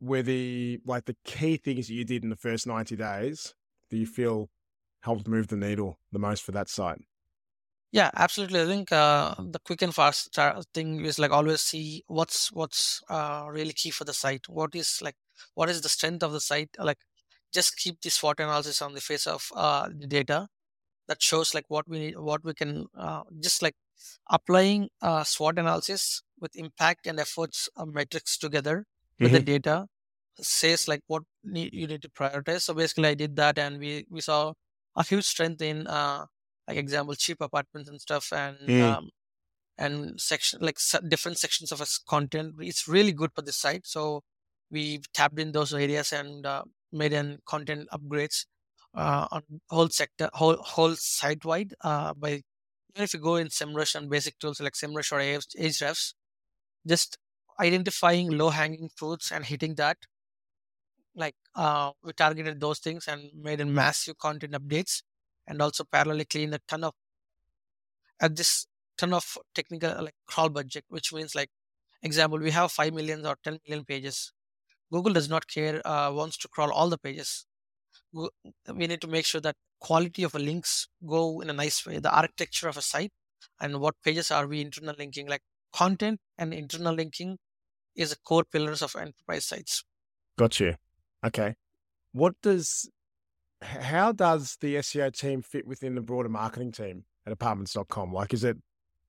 were 0.00 0.22
the 0.22 0.80
like 0.84 1.04
the 1.06 1.16
key 1.24 1.56
things 1.56 1.88
that 1.88 1.94
you 1.94 2.04
did 2.04 2.24
in 2.24 2.30
the 2.30 2.36
first 2.36 2.66
90 2.66 2.96
days 2.96 3.54
that 3.90 3.96
you 3.96 4.06
feel 4.06 4.48
helped 5.02 5.26
move 5.28 5.48
the 5.48 5.56
needle 5.56 5.98
the 6.12 6.18
most 6.18 6.42
for 6.42 6.52
that 6.52 6.68
site? 6.68 7.00
Yeah, 7.92 8.10
absolutely. 8.14 8.60
I 8.60 8.66
think 8.66 8.92
uh, 8.92 9.34
the 9.38 9.58
quick 9.58 9.82
and 9.82 9.94
fast 9.94 10.36
thing 10.74 11.04
is 11.04 11.18
like 11.18 11.32
always 11.32 11.60
see 11.60 12.04
what's 12.06 12.52
what's 12.52 13.02
uh, 13.08 13.46
really 13.50 13.72
key 13.72 13.90
for 13.90 14.04
the 14.04 14.12
site. 14.14 14.48
What 14.48 14.74
is 14.74 15.00
like 15.02 15.16
what 15.54 15.68
is 15.68 15.80
the 15.82 15.88
strength 15.88 16.22
of 16.22 16.32
the 16.32 16.40
site? 16.40 16.70
Like 16.78 16.98
just 17.52 17.76
keep 17.76 18.00
the 18.00 18.10
SWOT 18.10 18.38
analysis 18.40 18.80
on 18.80 18.94
the 18.94 19.00
face 19.00 19.26
of 19.26 19.48
uh, 19.54 19.88
the 19.88 20.06
data 20.06 20.48
that 21.10 21.22
shows 21.22 21.54
like 21.54 21.66
what 21.68 21.88
we 21.88 21.98
need, 22.00 22.18
what 22.18 22.44
we 22.44 22.54
can 22.54 22.86
uh, 22.96 23.24
just 23.42 23.62
like 23.62 23.76
applying 24.30 24.88
uh, 25.02 25.24
SWOT 25.24 25.58
analysis 25.58 26.22
with 26.40 26.56
impact 26.56 27.06
and 27.06 27.20
efforts 27.20 27.68
uh, 27.76 27.86
metrics 27.86 28.38
together 28.38 28.86
with 29.20 29.32
the 29.32 29.40
Mhm. 29.40 29.46
data 29.52 29.86
says 30.40 30.88
like 30.88 31.02
what 31.08 31.22
need, 31.44 31.74
you 31.74 31.86
need 31.86 32.02
to 32.02 32.10
prioritize. 32.10 32.62
So 32.62 32.74
basically, 32.74 33.08
I 33.10 33.14
did 33.14 33.36
that, 33.36 33.58
and 33.58 33.78
we 33.78 34.06
we 34.10 34.20
saw 34.20 34.54
a 34.96 35.04
huge 35.04 35.26
strength 35.26 35.62
in 35.62 35.86
uh, 35.86 36.26
like 36.68 36.78
example 36.78 37.14
cheap 37.14 37.40
apartments 37.40 37.90
and 37.90 38.00
stuff, 38.00 38.32
and 38.32 38.58
Mm. 38.68 38.80
um, 38.80 39.10
and 39.78 40.20
section 40.20 40.60
like 40.60 40.78
different 41.08 41.38
sections 41.38 41.72
of 41.72 41.80
us 41.80 41.98
content. 41.98 42.54
It's 42.60 42.88
really 42.88 43.12
good 43.12 43.32
for 43.34 43.42
this 43.42 43.56
site. 43.58 43.86
So 43.86 44.22
we 44.70 45.00
tapped 45.14 45.38
in 45.40 45.52
those 45.52 45.74
areas 45.74 46.12
and 46.12 46.46
uh, 46.46 46.64
made 46.92 47.12
an 47.12 47.38
content 47.46 47.88
upgrades 47.92 48.46
on 49.30 49.42
whole 49.68 49.88
sector, 49.88 50.30
whole 50.34 50.56
whole 50.56 50.94
site 50.96 51.44
wide. 51.44 51.74
Uh, 51.80 52.14
by 52.14 52.30
even 52.30 53.04
if 53.04 53.14
you 53.14 53.20
go 53.20 53.36
in 53.36 53.48
SEMrush 53.48 53.94
and 53.94 54.10
basic 54.10 54.38
tools 54.38 54.60
like 54.60 54.74
SEMrush 54.74 55.12
or 55.12 55.20
Ahrefs- 55.20 56.14
just 56.86 57.18
identifying 57.60 58.30
low 58.30 58.50
hanging 58.50 58.88
fruits 58.96 59.30
and 59.30 59.44
hitting 59.44 59.74
that 59.76 59.98
like 61.14 61.34
uh, 61.54 61.90
we 62.02 62.12
targeted 62.12 62.60
those 62.60 62.78
things 62.78 63.06
and 63.08 63.30
made 63.34 63.60
a 63.60 63.64
massive 63.66 64.16
content 64.18 64.52
updates 64.52 65.02
and 65.46 65.60
also 65.60 65.84
parallelly 65.84 66.28
clean 66.28 66.54
a 66.54 66.58
ton 66.68 66.84
of 66.84 66.94
at 68.20 68.36
this 68.36 68.66
ton 68.96 69.12
of 69.12 69.36
technical 69.54 70.02
like 70.04 70.14
crawl 70.26 70.48
budget 70.48 70.84
which 70.88 71.12
means 71.12 71.34
like 71.34 71.50
example 72.02 72.38
we 72.38 72.50
have 72.50 72.70
5 72.72 72.92
million 72.94 73.24
or 73.26 73.36
10 73.44 73.58
million 73.66 73.84
pages 73.84 74.32
google 74.92 75.12
does 75.12 75.28
not 75.28 75.46
care 75.48 75.80
uh, 75.86 76.10
wants 76.12 76.36
to 76.38 76.48
crawl 76.48 76.72
all 76.72 76.88
the 76.88 76.98
pages 76.98 77.46
we 78.12 78.86
need 78.86 79.00
to 79.00 79.08
make 79.08 79.24
sure 79.24 79.40
that 79.40 79.56
quality 79.80 80.22
of 80.22 80.34
links 80.34 80.88
go 81.06 81.40
in 81.40 81.50
a 81.50 81.52
nice 81.52 81.86
way 81.86 81.98
the 81.98 82.14
architecture 82.14 82.68
of 82.68 82.76
a 82.76 82.82
site 82.82 83.12
and 83.60 83.80
what 83.80 83.94
pages 84.04 84.30
are 84.30 84.46
we 84.46 84.60
internal 84.60 84.94
linking 84.98 85.26
like 85.28 85.42
content 85.72 86.18
and 86.38 86.52
internal 86.52 86.94
linking 86.94 87.38
is 87.96 88.12
a 88.12 88.18
core 88.18 88.44
pillars 88.44 88.82
of 88.82 88.94
enterprise 88.96 89.46
sites 89.46 89.84
Got 90.40 90.58
you. 90.58 90.74
Okay. 91.26 91.54
What 92.12 92.34
does, 92.42 92.88
how 93.60 94.12
does 94.12 94.56
the 94.62 94.76
SEO 94.76 95.14
team 95.14 95.42
fit 95.42 95.66
within 95.66 95.94
the 95.94 96.00
broader 96.00 96.30
marketing 96.30 96.72
team 96.72 97.04
at 97.26 97.32
apartments.com? 97.34 98.10
Like, 98.10 98.32
is 98.32 98.42
it, 98.42 98.56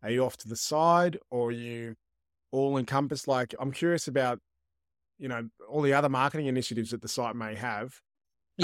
are 0.04 0.10
you 0.10 0.26
off 0.26 0.36
to 0.40 0.50
the 0.50 0.58
side 0.58 1.18
or 1.30 1.48
are 1.48 1.54
you 1.54 1.96
all 2.52 2.78
encompassed? 2.78 3.30
Like, 3.30 3.56
I'm 3.62 3.72
curious 3.72 4.10
about, 4.10 4.40
you 5.18 5.30
know, 5.30 5.48
all 5.70 5.82
the 5.82 5.94
other 5.94 6.10
marketing 6.10 6.48
initiatives 6.48 6.92
that 6.92 7.02
the 7.02 7.08
site 7.08 7.38
may 7.38 7.56
have. 7.56 8.02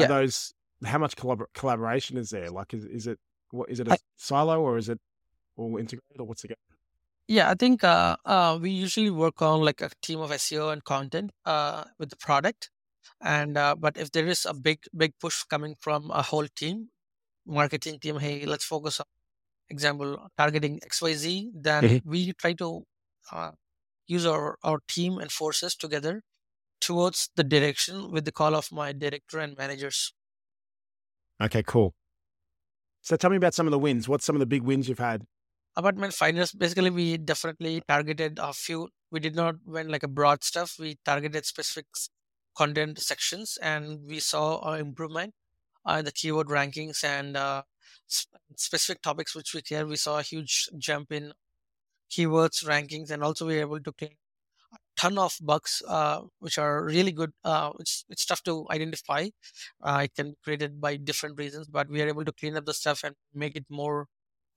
Yeah. 0.02 0.08
Those, 0.08 0.54
how 0.86 0.98
much 1.00 1.16
collabor- 1.16 1.52
collaboration 1.54 2.18
is 2.18 2.30
there? 2.30 2.50
Like, 2.50 2.74
is, 2.74 2.86
is 2.86 3.08
it, 3.08 3.20
what, 3.52 3.70
is 3.70 3.80
it 3.80 3.88
a 3.88 3.94
I- 3.94 3.98
silo 4.16 4.62
or 4.62 4.78
is 4.78 4.90
it 4.90 5.00
all 5.56 5.78
integrated 5.78 6.20
or 6.20 6.26
what's 6.28 6.42
the, 6.44 6.56
Yeah, 7.28 7.50
I 7.50 7.56
think 7.56 7.84
uh, 7.84 8.16
uh, 8.26 8.58
we 8.62 8.72
usually 8.72 9.10
work 9.10 9.42
on 9.42 9.62
like 9.62 9.82
a 9.82 9.90
team 10.02 10.20
of 10.20 10.32
SEO 10.32 10.72
and 10.72 10.84
content 10.84 11.32
uh, 11.46 11.84
with 12.00 12.10
the 12.10 12.16
product, 12.18 12.70
and 13.22 13.58
uh, 13.58 13.76
but 13.76 13.98
if 13.98 14.12
there 14.12 14.28
is 14.28 14.46
a 14.46 14.54
big 14.54 14.80
big 14.96 15.14
push 15.20 15.44
coming 15.44 15.76
from 15.80 16.10
a 16.12 16.22
whole 16.22 16.48
team, 16.56 16.90
marketing 17.46 18.00
team, 18.00 18.20
hey, 18.20 18.46
let's 18.46 18.66
focus 18.66 19.00
on 19.02 19.08
example 19.70 20.30
targeting 20.38 20.80
X 20.84 21.02
Y 21.02 21.14
Z, 21.14 21.52
then 21.56 21.84
Mhm. 21.84 22.02
we 22.06 22.34
try 22.34 22.54
to 22.54 22.86
uh, 23.32 23.52
use 24.08 24.26
our 24.26 24.58
our 24.64 24.80
team 24.88 25.18
and 25.20 25.32
forces 25.32 25.76
together 25.76 26.24
towards 26.80 27.30
the 27.36 27.44
direction 27.44 28.12
with 28.12 28.26
the 28.26 28.32
call 28.32 28.56
of 28.56 28.72
my 28.72 28.92
director 28.94 29.40
and 29.40 29.58
managers. 29.58 30.14
okay, 31.42 31.64
cool. 31.64 31.94
So 33.02 33.16
tell 33.16 33.30
me 33.30 33.38
about 33.38 33.54
some 33.54 33.68
of 33.68 33.72
the 33.72 33.80
wins. 33.80 34.10
What's 34.10 34.26
some 34.26 34.36
of 34.36 34.40
the 34.40 34.46
big 34.46 34.64
wins 34.64 34.90
you've 34.90 35.00
had? 35.00 35.26
apartment 35.78 36.12
finders 36.12 36.52
basically 36.52 36.90
we 36.90 37.18
definitely 37.18 37.82
targeted 37.88 38.40
a 38.42 38.52
few 38.52 38.90
we 39.12 39.20
did 39.20 39.36
not 39.36 39.56
went 39.66 39.90
like 39.92 40.02
a 40.04 40.08
broad 40.08 40.44
stuff 40.44 40.76
we 40.80 40.98
targeted 41.06 41.46
specific 41.46 41.86
content 42.58 42.98
sections 43.00 43.58
and 43.62 44.00
we 44.08 44.20
saw 44.20 44.60
an 44.72 44.80
improvement 44.80 45.34
uh, 45.88 45.98
in 46.00 46.06
the 46.06 46.12
keyword 46.12 46.48
rankings 46.48 47.04
and 47.04 47.38
uh, 47.38 47.62
specific 48.56 49.02
topics 49.04 49.36
which 49.36 49.54
we 49.54 49.62
care 49.62 49.86
we 49.86 49.96
saw 49.96 50.18
a 50.18 50.24
huge 50.24 50.68
jump 50.80 51.12
in 51.12 51.32
keywords 52.12 52.66
rankings 52.66 53.12
and 53.12 53.24
also 53.24 53.46
we 53.46 53.56
were 53.56 53.62
able 53.62 53.80
to 53.80 53.92
clean 53.92 54.14
a 54.14 54.27
ton 54.98 55.18
of 55.18 55.38
bugs 55.42 55.82
uh, 55.88 56.22
which 56.40 56.58
are 56.58 56.84
really 56.84 57.12
good 57.12 57.32
uh, 57.44 57.72
it's, 57.80 58.06
it's 58.10 58.26
tough 58.26 58.44
to 58.44 58.66
identify 58.72 59.30
uh, 59.84 60.02
it 60.04 60.14
can 60.16 60.32
be 60.32 60.38
created 60.44 60.82
by 60.82 60.96
different 60.98 61.38
reasons 61.40 61.68
but 61.68 61.90
we 61.90 62.02
are 62.02 62.08
able 62.08 62.26
to 62.26 62.32
clean 62.34 62.58
up 62.58 62.66
the 62.66 62.74
stuff 62.74 63.04
and 63.04 63.16
make 63.34 63.56
it 63.56 63.66
more 63.70 64.08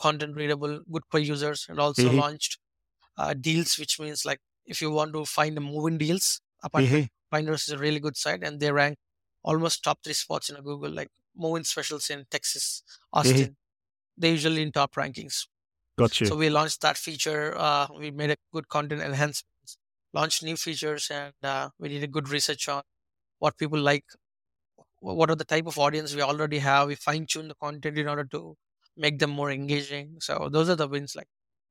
content 0.00 0.34
readable 0.36 0.80
good 0.90 1.02
for 1.10 1.18
users 1.20 1.66
and 1.68 1.78
also 1.78 2.10
Mhm. 2.10 2.22
launched 2.22 2.58
uh, 3.18 3.34
deals 3.34 3.78
which 3.78 3.98
means 4.00 4.24
like 4.24 4.40
if 4.66 4.80
you 4.80 4.90
want 4.90 5.12
to 5.12 5.24
find 5.24 5.56
the 5.56 5.60
moving 5.60 5.98
deals 5.98 6.40
apartment 6.62 6.90
Mhm. 6.92 7.10
finders 7.30 7.62
is 7.68 7.72
a 7.74 7.78
really 7.78 8.00
good 8.00 8.16
site 8.16 8.42
and 8.42 8.60
they 8.60 8.72
rank 8.72 8.98
almost 9.42 9.84
top 9.84 10.02
three 10.04 10.12
spots 10.14 10.50
in 10.50 10.56
a 10.56 10.62
google 10.62 10.90
like 10.90 11.08
moving 11.36 11.64
specials 11.64 12.10
in 12.10 12.24
texas 12.30 12.82
austin 13.12 13.56
they 14.16 14.30
usually 14.32 14.62
in 14.62 14.72
top 14.72 14.94
rankings 14.94 15.46
Got 15.96 16.20
you. 16.20 16.32
so 16.32 16.36
we 16.36 16.50
launched 16.50 16.80
that 16.82 16.96
feature. 16.96 17.54
Uh, 17.56 17.86
we 17.98 18.10
made 18.10 18.30
a 18.30 18.36
good 18.52 18.68
content 18.68 19.00
enhancements, 19.02 19.44
launched 20.12 20.42
new 20.42 20.56
features, 20.56 21.10
and 21.10 21.34
uh, 21.42 21.70
we 21.78 21.88
did 21.88 22.02
a 22.02 22.06
good 22.06 22.28
research 22.28 22.68
on 22.68 22.82
what 23.38 23.56
people 23.58 23.78
like. 23.78 24.04
What 25.00 25.30
are 25.30 25.36
the 25.36 25.44
type 25.44 25.66
of 25.66 25.78
audience 25.78 26.14
we 26.14 26.22
already 26.22 26.58
have? 26.58 26.88
We 26.88 26.94
fine 26.94 27.26
tune 27.26 27.48
the 27.48 27.54
content 27.54 27.96
in 27.96 28.06
order 28.06 28.24
to 28.24 28.56
make 28.96 29.18
them 29.18 29.30
more 29.30 29.50
engaging. 29.50 30.16
So 30.20 30.48
those 30.52 30.68
are 30.68 30.76
the 30.76 30.88
wins. 30.88 31.16
Like 31.16 31.28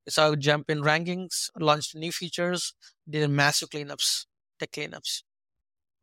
saw 0.07 0.31
a 0.31 0.37
jump 0.37 0.69
in 0.69 0.81
rankings, 0.81 1.49
launched 1.59 1.95
new 1.95 2.11
features, 2.11 2.73
did 3.09 3.29
massive 3.29 3.69
cleanups, 3.69 4.25
tech 4.59 4.71
cleanups. 4.71 5.23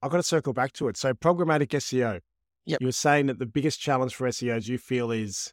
I've 0.02 0.10
got 0.10 0.18
to 0.18 0.22
circle 0.22 0.52
back 0.52 0.72
to 0.74 0.88
it. 0.88 0.96
So 0.96 1.14
programmatic 1.14 1.68
SEO. 1.68 2.20
Yep. 2.66 2.80
You 2.80 2.88
were 2.88 2.92
saying 2.92 3.26
that 3.26 3.38
the 3.38 3.46
biggest 3.46 3.80
challenge 3.80 4.14
for 4.14 4.28
SEOs 4.28 4.68
you 4.68 4.78
feel 4.78 5.10
is 5.10 5.52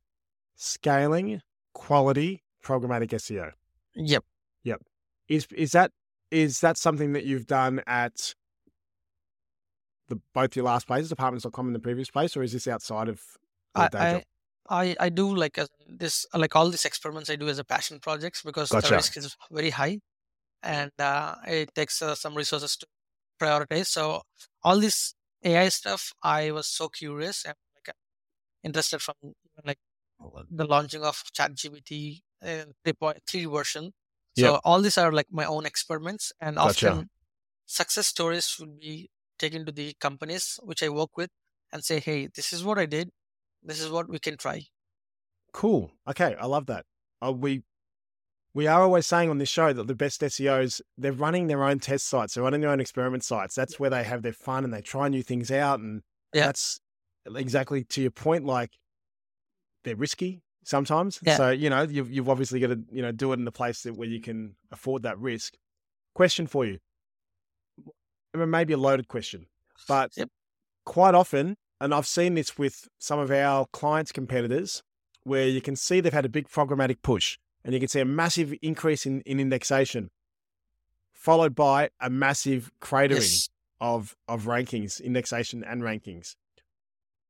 scaling, 0.55 1.41
quality, 1.73 2.43
programmatic 2.63 3.09
SEO. 3.09 3.51
Yep. 4.63 4.81
Is 5.29 5.47
is 5.55 5.71
that 5.71 5.91
is 6.33 6.59
that 6.61 6.77
something 6.77 7.13
that 7.13 7.25
you've 7.25 7.47
done 7.47 7.81
at 7.85 8.33
the 10.09 10.19
both 10.33 10.55
your 10.55 10.65
last 10.65 10.87
places, 10.87 11.11
apartments.com 11.11 11.67
and 11.67 11.75
the 11.75 11.79
previous 11.79 12.09
place, 12.09 12.35
or 12.35 12.43
is 12.43 12.51
this 12.53 12.67
outside 12.67 13.07
of 13.07 13.21
I, 13.75 13.87
day 13.87 14.11
job? 14.11 14.23
I, 14.69 14.81
I 14.81 14.95
I 14.99 15.09
do 15.09 15.35
like 15.35 15.57
as 15.57 15.69
this 15.87 16.25
like 16.33 16.55
all 16.55 16.69
these 16.69 16.85
experiments 16.85 17.29
I 17.29 17.35
do 17.35 17.47
as 17.47 17.59
a 17.59 17.63
passion 17.63 17.99
projects 17.99 18.41
because 18.41 18.69
Gotcha. 18.71 18.89
the 18.89 18.95
risk 18.95 19.17
is 19.17 19.37
very 19.51 19.69
high 19.69 19.99
and 20.63 20.91
uh, 20.99 21.35
it 21.47 21.73
takes 21.75 22.01
uh, 22.01 22.15
some 22.15 22.35
resources 22.35 22.75
to 22.77 22.87
prioritize. 23.39 23.87
So 23.87 24.23
all 24.63 24.79
this 24.79 25.13
AI 25.43 25.69
stuff, 25.69 26.13
I 26.23 26.51
was 26.51 26.67
so 26.67 26.89
curious 26.89 27.45
and 27.45 27.55
like 27.75 27.95
interested 28.63 29.01
from 29.01 29.15
like 29.65 29.77
the 30.49 30.65
launching 30.65 31.03
of 31.03 31.21
ChatGPT 31.37 32.21
uh, 32.41 32.65
3.3 32.85 33.51
version. 33.51 33.91
So 34.33 34.55
Yep. 34.55 34.63
all 34.63 34.81
these 34.81 34.97
are 34.97 35.11
like 35.11 35.31
my 35.31 35.45
own 35.45 35.65
experiments, 35.65 36.31
and 36.41 36.59
Gotcha. 36.61 37.05
often 37.09 37.09
success 37.65 38.07
stories 38.07 38.57
will 38.59 38.77
be 38.79 39.11
taken 39.39 39.65
to 39.67 39.71
the 39.73 39.95
companies 39.99 40.59
which 40.63 40.83
I 40.83 40.89
work 40.89 41.17
with 41.17 41.31
and 41.73 41.83
say, 41.85 41.99
"Hey, 42.01 42.27
this 42.27 42.53
is 42.53 42.63
what 42.65 42.79
I 42.79 42.87
did. 42.87 43.11
This 43.63 43.79
is 43.81 43.89
what 43.91 44.09
we 44.09 44.19
can 44.19 44.37
try." 44.37 44.67
Cool. 45.53 45.91
Okay, 46.07 46.35
I 46.35 46.45
love 46.45 46.65
that. 46.67 46.85
Uh, 47.25 47.31
we 47.31 47.63
we 48.53 48.67
are 48.67 48.81
always 48.83 49.07
saying 49.07 49.29
on 49.29 49.39
this 49.39 49.49
show 49.49 49.73
that 49.73 49.87
the 49.87 49.95
best 49.95 50.23
SEOs 50.23 50.81
they're 50.97 51.13
running 51.13 51.47
their 51.47 51.63
own 51.63 51.79
test 51.79 52.07
sites, 52.07 52.35
they're 52.35 52.43
running 52.43 52.61
their 52.61 52.71
own 52.71 52.81
experiment 52.81 53.23
sites. 53.25 53.55
That's 53.55 53.79
where 53.79 53.89
they 53.91 54.03
have 54.05 54.23
their 54.23 54.33
fun 54.33 54.63
and 54.65 54.73
they 54.73 54.81
try 54.83 55.09
new 55.09 55.23
things 55.23 55.51
out, 55.51 55.79
and 55.81 56.03
Yeah. 56.33 56.51
that's 56.51 56.81
exactly 57.27 57.83
to 57.85 58.01
your 58.01 58.11
point. 58.11 58.45
Like 58.45 58.77
they're 59.83 59.95
risky 59.95 60.42
sometimes, 60.63 61.19
Yeah. 61.23 61.37
so 61.37 61.49
you 61.51 61.69
know 61.69 61.83
you've 61.83 62.11
you've 62.11 62.29
obviously 62.29 62.59
got 62.59 62.67
to 62.67 62.79
you 62.91 63.01
know 63.01 63.11
do 63.11 63.31
it 63.33 63.39
in 63.39 63.47
a 63.47 63.51
place 63.51 63.83
that 63.83 63.95
where 63.95 64.07
you 64.07 64.21
can 64.21 64.55
afford 64.71 65.03
that 65.03 65.17
risk. 65.19 65.55
Question 66.15 66.45
for 66.47 66.63
you, 66.65 66.79
I 68.33 68.37
mean, 68.37 68.49
maybe 68.49 68.73
a 68.73 68.77
loaded 68.77 69.07
question, 69.07 69.47
but 69.87 70.11
Yep. 70.15 70.29
quite 70.85 71.15
often, 71.15 71.57
and 71.81 71.93
I've 71.93 72.07
seen 72.07 72.35
this 72.35 72.57
with 72.57 72.87
some 72.99 73.19
of 73.19 73.31
our 73.31 73.65
clients' 73.73 74.11
competitors, 74.11 74.83
where 75.23 75.47
you 75.47 75.61
can 75.61 75.75
see 75.75 75.99
they've 76.01 76.13
had 76.13 76.25
a 76.25 76.29
big 76.29 76.49
programmatic 76.49 77.01
push 77.01 77.37
and 77.63 77.73
you 77.73 77.79
can 77.79 77.87
see 77.89 77.99
a 78.01 78.05
massive 78.05 78.53
increase 78.61 79.05
in, 79.05 79.21
in 79.21 79.39
indexation, 79.39 80.11
followed 81.13 81.55
by 81.55 81.89
a 82.01 82.09
massive 82.09 82.71
cratering 82.81 83.21
Yes. 83.21 83.49
of, 83.79 84.15
of 84.27 84.43
rankings, 84.43 85.01
indexation 85.01 85.63
and 85.63 85.81
rankings. 85.81 86.35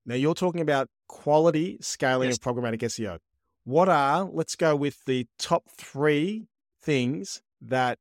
Now 0.06 0.16
you're 0.16 0.34
talking 0.34 0.62
about 0.62 0.90
quality 1.08 1.78
scaling 1.82 2.30
Yes. 2.30 2.38
of 2.38 2.44
programmatic 2.44 2.80
SEO. 2.84 3.20
What 3.64 3.88
are, 3.88 4.26
let's 4.26 4.56
go 4.56 4.76
with 4.76 5.06
the 5.06 5.28
top 5.40 5.70
three 5.78 6.48
things 6.82 7.42
that 7.62 7.98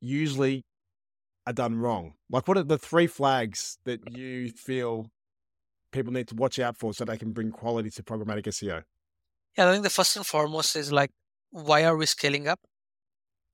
usually 0.00 0.64
are 1.46 1.52
done 1.52 1.76
wrong? 1.76 2.14
Like, 2.30 2.48
what 2.48 2.56
are 2.56 2.62
the 2.62 2.78
three 2.78 3.06
flags 3.06 3.78
that 3.84 4.00
you 4.16 4.50
feel 4.50 5.10
people 5.92 6.12
need 6.12 6.28
to 6.28 6.34
watch 6.34 6.58
out 6.58 6.76
for 6.76 6.94
so 6.94 7.04
they 7.04 7.18
can 7.18 7.32
bring 7.32 7.50
quality 7.50 7.90
to 7.90 8.02
programmatic 8.02 8.44
SEO? 8.46 8.84
Yeah, 9.56 9.68
I 9.68 9.72
think 9.72 9.84
the 9.84 9.90
first 9.90 10.16
and 10.16 10.26
foremost 10.26 10.74
is 10.76 10.90
like, 10.90 11.10
why 11.50 11.84
are 11.84 11.96
we 11.96 12.06
scaling 12.06 12.48
up? 12.48 12.60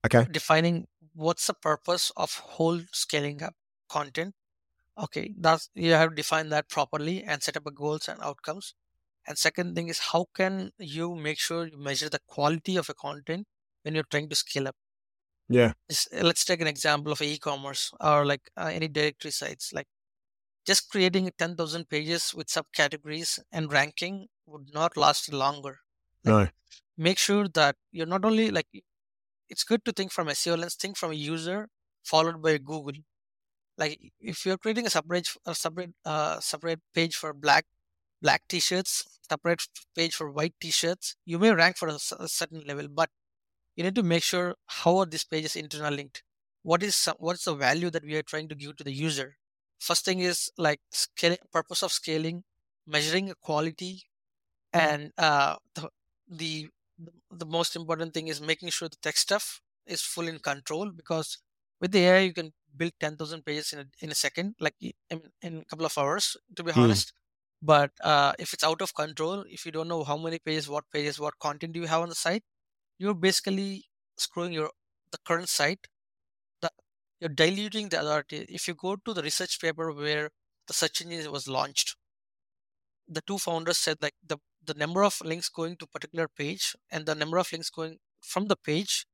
Okay. 0.06 0.26
Defining 0.30 0.86
what's 1.14 1.46
the 1.48 1.54
purpose 1.54 2.10
of 2.16 2.34
whole 2.34 2.80
scaling 2.92 3.42
up. 3.42 3.54
content. 3.90 4.32
Okay, 5.00 5.34
that's 5.36 5.68
you 5.74 5.92
have 5.94 6.10
to 6.10 6.14
define 6.14 6.48
that 6.50 6.68
properly 6.68 7.24
and 7.24 7.42
set 7.42 7.56
up 7.56 7.66
a 7.66 7.72
goals 7.72 8.08
and 8.08 8.20
outcomes. 8.22 8.74
And 9.28 9.38
second 9.38 9.76
thing 9.76 9.88
is 9.88 10.00
how 10.12 10.26
can 10.34 10.72
you 10.78 11.14
make 11.14 11.38
sure 11.38 11.68
you 11.68 11.78
measure 11.78 12.10
the 12.10 12.20
quality 12.26 12.76
of 12.76 12.90
a 12.90 12.94
content 12.94 13.46
when 13.82 13.94
you're 13.94 14.04
trying 14.10 14.28
to 14.30 14.36
scale 14.36 14.68
up? 14.68 14.76
Yeah. 15.48 15.74
Just, 15.90 16.12
uh, 16.14 16.22
let's 16.22 16.44
take 16.44 16.60
an 16.60 16.66
example 16.66 17.12
of 17.12 17.20
e-commerce 17.22 17.92
or 18.00 18.24
like 18.24 18.50
uh, 18.56 18.70
any 18.72 18.88
directory 18.88 19.30
sites. 19.30 19.72
Like 19.72 19.88
just 20.66 20.90
creating 20.90 21.30
10,000 21.38 21.88
pages 21.90 22.34
with 22.34 22.48
subcategories 22.48 23.40
and 23.52 23.72
ranking 23.72 24.28
would 24.46 24.72
not 24.74 24.96
last 24.96 25.32
longer. 25.32 25.80
Like 26.24 26.38
No. 26.38 26.48
make 26.96 27.18
sure 27.18 27.48
that 27.48 27.76
you're 27.92 28.06
not 28.14 28.24
only 28.24 28.50
like 28.50 28.68
it's 29.48 29.64
good 29.64 29.84
to 29.86 29.92
think 29.92 30.12
from 30.12 30.28
SEO 30.28 30.56
lens, 30.56 30.76
think 30.76 30.96
from 30.98 31.12
a 31.12 31.14
user 31.14 31.68
followed 32.04 32.42
by 32.42 32.58
Google. 32.58 32.94
Like 33.80 34.00
if 34.20 34.46
you're 34.46 34.58
creating 34.58 34.86
a 34.86 34.90
separate 34.90 35.28
a 35.46 35.56
separate 35.56 35.94
uh, 36.06 36.40
separate 36.40 36.80
page 36.94 37.16
for 37.16 37.34
black 37.34 37.66
black 38.22 38.42
t-shirts, 38.48 39.04
separate 39.28 39.62
page 39.96 40.14
for 40.14 40.30
white 40.30 40.54
t-shirts, 40.60 41.16
you 41.26 41.38
may 41.40 41.52
rank 41.52 41.78
for 41.78 41.88
a 41.88 41.98
certain 42.28 42.62
level, 42.66 42.88
but 42.88 43.10
you 43.76 43.84
need 43.84 43.94
to 43.94 44.02
make 44.02 44.22
sure 44.22 44.56
how 44.66 44.98
are 44.98 45.06
these 45.06 45.24
pages 45.24 45.56
interlinked. 45.56 46.22
What 46.62 46.82
is 46.82 46.96
some, 46.96 47.16
what's 47.18 47.44
the 47.44 47.54
value 47.54 47.90
that 47.90 48.04
we 48.04 48.16
are 48.16 48.22
trying 48.22 48.48
to 48.50 48.54
give 48.54 48.76
to 48.76 48.84
the 48.84 48.92
user? 48.92 49.36
First 49.78 50.04
thing 50.04 50.20
is 50.20 50.50
like 50.58 50.80
scale, 50.92 51.36
purpose 51.52 51.82
of 51.82 51.92
scaling, 51.92 52.44
measuring 52.86 53.32
quality, 53.42 54.04
and 54.72 55.12
uh, 55.18 55.56
the, 55.74 55.88
the 56.28 56.68
the 57.30 57.46
most 57.46 57.76
important 57.76 58.14
thing 58.14 58.28
is 58.28 58.40
making 58.40 58.70
sure 58.70 58.88
the 58.88 58.96
tech 59.02 59.16
stuff 59.16 59.60
is 59.86 60.02
full 60.02 60.28
in 60.28 60.38
control 60.38 60.90
because 60.90 61.38
with 61.80 61.92
the 61.92 62.00
AI 62.00 62.20
you 62.20 62.34
can 62.34 62.52
build 62.76 62.92
10,000 63.00 63.44
pages 63.44 63.72
in 63.72 63.80
a, 63.80 63.86
in 64.00 64.10
a 64.10 64.14
second 64.14 64.54
like 64.60 64.74
in, 64.80 65.22
in 65.42 65.58
a 65.58 65.64
couple 65.64 65.86
of 65.86 65.96
hours 65.98 66.36
to 66.56 66.62
be 66.62 66.72
Hmm. 66.74 66.92
honest 66.92 67.12
but 67.62 67.92
uh, 68.02 68.32
if 68.38 68.52
it's 68.54 68.64
out 68.64 68.80
of 68.82 68.94
control 68.94 69.44
if 69.48 69.66
you 69.66 69.72
don't 69.72 69.88
know 69.88 70.04
how 70.04 70.16
many 70.16 70.38
pages 70.38 70.68
what 70.68 70.84
pages 70.92 71.20
what 71.20 71.38
content 71.38 71.72
do 71.72 71.80
you 71.80 71.86
have 71.86 72.02
on 72.02 72.08
the 72.08 72.14
site 72.14 72.44
you're 72.98 73.14
basically 73.14 73.84
screwing 74.18 74.52
your 74.52 74.70
the 75.12 75.18
current 75.26 75.48
site 75.48 75.88
the, 76.62 76.70
you're 77.20 77.30
diluting 77.30 77.88
the 77.90 78.00
authority 78.00 78.46
if 78.48 78.68
you 78.68 78.74
go 78.74 78.96
to 78.96 79.14
the 79.14 79.22
research 79.22 79.60
paper 79.60 79.92
where 79.92 80.30
the 80.68 80.74
search 80.74 81.00
engine 81.02 81.30
was 81.32 81.48
launched 81.48 81.96
the 83.08 83.20
two 83.22 83.38
founders 83.38 83.78
said 83.78 83.98
like 84.02 84.14
the 84.22 84.38
the 84.62 84.74
number 84.74 85.02
of 85.04 85.20
links 85.22 85.48
going 85.48 85.76
to 85.76 85.86
particular 85.86 86.28
page 86.28 86.74
and 86.90 87.06
the 87.06 87.14
number 87.14 87.38
of 87.38 87.50
links 87.52 87.70
going 87.70 87.98
from 88.20 88.46
the 88.46 88.56
page 88.56 89.06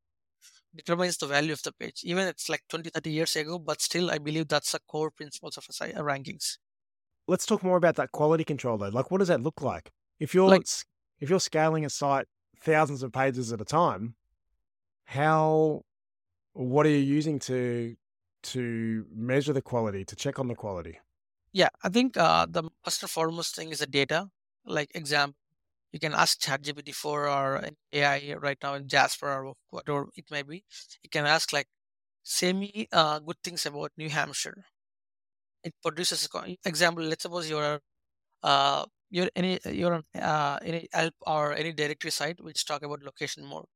determines 0.76 1.16
the 1.18 1.26
value 1.26 1.52
of 1.52 1.62
the 1.62 1.72
page 1.72 2.02
even 2.04 2.26
it's 2.26 2.48
like 2.48 2.62
20 2.68 2.90
30 2.90 3.10
years 3.10 3.36
ago 3.36 3.58
but 3.58 3.80
still 3.80 4.10
i 4.10 4.18
believe 4.18 4.48
that's 4.48 4.72
the 4.72 4.80
core 4.88 5.10
principles 5.10 5.56
of 5.56 5.66
a 5.68 5.72
site, 5.72 5.96
uh, 5.96 6.02
rankings 6.02 6.58
Let's 7.28 7.46
talk 7.46 7.62
more 7.62 7.76
about 7.76 7.96
that 7.96 8.12
quality 8.12 8.44
control 8.44 8.78
though. 8.78 8.88
Like, 8.88 9.10
what 9.10 9.18
does 9.18 9.28
that 9.28 9.40
look 9.40 9.60
like? 9.60 9.90
If 10.20 10.34
you're 10.34 10.48
Like- 10.50 10.66
if 11.20 11.28
you're 11.30 11.40
scaling 11.40 11.84
a 11.84 11.90
site 11.90 12.26
thousands 12.60 13.02
of 13.02 13.12
pages 13.12 13.52
at 13.52 13.60
a 13.60 13.64
time, 13.64 14.14
how 15.04 15.82
what 16.54 16.86
are 16.86 16.90
you 16.90 16.98
using 16.98 17.38
to 17.40 17.96
to 18.44 19.06
measure 19.12 19.52
the 19.52 19.62
quality, 19.62 20.04
to 20.06 20.16
check 20.16 20.38
on 20.38 20.48
the 20.48 20.54
quality? 20.56 21.00
yeah 21.52 21.68
i 21.82 21.88
think 21.88 22.16
uh, 22.16 22.46
the 22.48 22.62
first 22.84 23.02
and 23.02 23.10
foremost 23.10 23.54
thing 23.54 23.70
is 23.70 23.78
the 23.78 23.86
data 23.86 24.28
like 24.64 24.90
example 24.94 25.38
you 25.96 26.00
can 26.00 26.12
ask 26.14 26.38
ChatGPT 26.40 26.94
for 26.94 27.26
or 27.26 27.62
AI 27.92 28.34
right 28.34 28.58
now 28.62 28.74
in 28.74 28.86
Jasper 28.86 29.28
or 29.32 29.54
whatever 29.70 30.08
it 30.14 30.26
may 30.30 30.42
be. 30.42 30.62
You 31.02 31.08
can 31.10 31.24
ask 31.26 31.54
like, 31.54 31.68
say 32.24 32.52
me 32.52 32.88
uh, 32.92 33.20
good 33.20 33.38
things 33.44 33.66
about 33.66 33.92
New 33.96 34.10
Hampshire. 34.10 34.64
It 35.64 35.74
produces 35.82 36.28
example. 36.64 37.04
Let's 37.04 37.22
suppose 37.22 37.48
you're 37.50 37.80
uh 38.42 38.86
you're 39.10 39.30
any 39.36 39.58
you're 39.66 40.02
uh 40.14 40.58
any 40.62 40.88
help 40.92 41.14
or 41.26 41.54
any 41.54 41.72
directory 41.72 42.10
site 42.12 42.40
which 42.42 42.64
talk 42.66 42.82
about 42.82 43.02
location 43.02 43.44
more. 43.44 43.66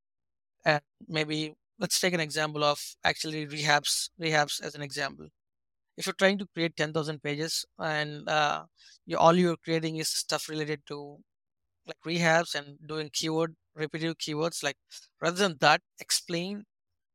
And 0.64 0.82
maybe 1.08 1.54
let's 1.80 2.00
take 2.00 2.14
an 2.14 2.20
example 2.20 2.64
of 2.64 2.80
actually 3.04 3.46
rehabs 3.46 4.10
rehabs 4.20 4.62
as 4.62 4.74
an 4.76 4.82
example. 4.82 5.28
If 5.96 6.06
you're 6.06 6.20
trying 6.22 6.38
to 6.38 6.46
create 6.54 6.76
ten 6.76 6.92
thousand 6.92 7.22
pages 7.22 7.66
and 7.78 8.28
uh, 8.28 8.64
you 9.06 9.18
all 9.18 9.36
you're 9.36 9.58
creating 9.58 9.96
is 9.98 10.08
stuff 10.10 10.48
related 10.48 10.82
to 10.88 11.18
like 11.90 12.00
rehabs 12.06 12.54
and 12.54 12.78
doing 12.86 13.10
keyword 13.12 13.56
repetitive 13.74 14.18
keywords 14.18 14.62
like 14.62 14.76
rather 15.20 15.36
than 15.44 15.56
that 15.60 15.80
explain 16.00 16.64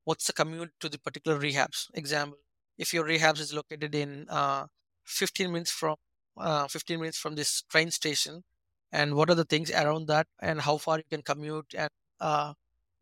what's 0.04 0.28
the 0.28 0.34
commute 0.34 0.72
to 0.80 0.90
the 0.90 1.00
particular 1.00 1.40
rehabs. 1.40 1.88
Example 1.94 2.40
if 2.78 2.94
your 2.94 3.06
rehabs 3.06 3.40
is 3.40 3.54
located 3.54 3.96
in 3.96 4.28
uh, 4.30 4.66
15 5.06 5.52
minutes 5.52 5.72
from 5.72 5.96
uh, 6.38 6.68
15 6.68 7.00
minutes 7.00 7.18
from 7.18 7.36
this 7.36 7.62
train 7.64 7.92
station 7.92 8.44
and 8.92 9.16
what 9.16 9.30
are 9.30 9.36
the 9.36 9.46
things 9.46 9.72
around 9.72 10.08
that 10.08 10.28
and 10.42 10.62
how 10.62 10.78
far 10.78 10.98
you 10.98 11.04
can 11.10 11.22
commute 11.22 11.74
and 11.78 11.90
uh, 12.20 12.54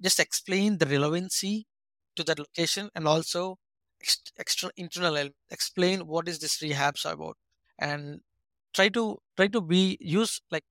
just 0.02 0.20
explain 0.20 0.78
the 0.78 0.86
relevancy 0.86 1.66
to 2.16 2.24
that 2.24 2.40
location 2.40 2.90
and 2.96 3.08
also 3.08 3.58
ex- 4.02 4.22
extra 4.38 4.70
internal 4.78 5.30
explain 5.50 6.08
what 6.08 6.28
is 6.28 6.40
this 6.40 6.58
rehabs 6.62 7.10
about 7.12 7.38
and 7.80 8.22
try 8.74 8.90
to 8.90 9.18
try 9.38 9.48
to 9.48 9.62
be 9.62 9.98
use 10.02 10.42
like 10.52 10.64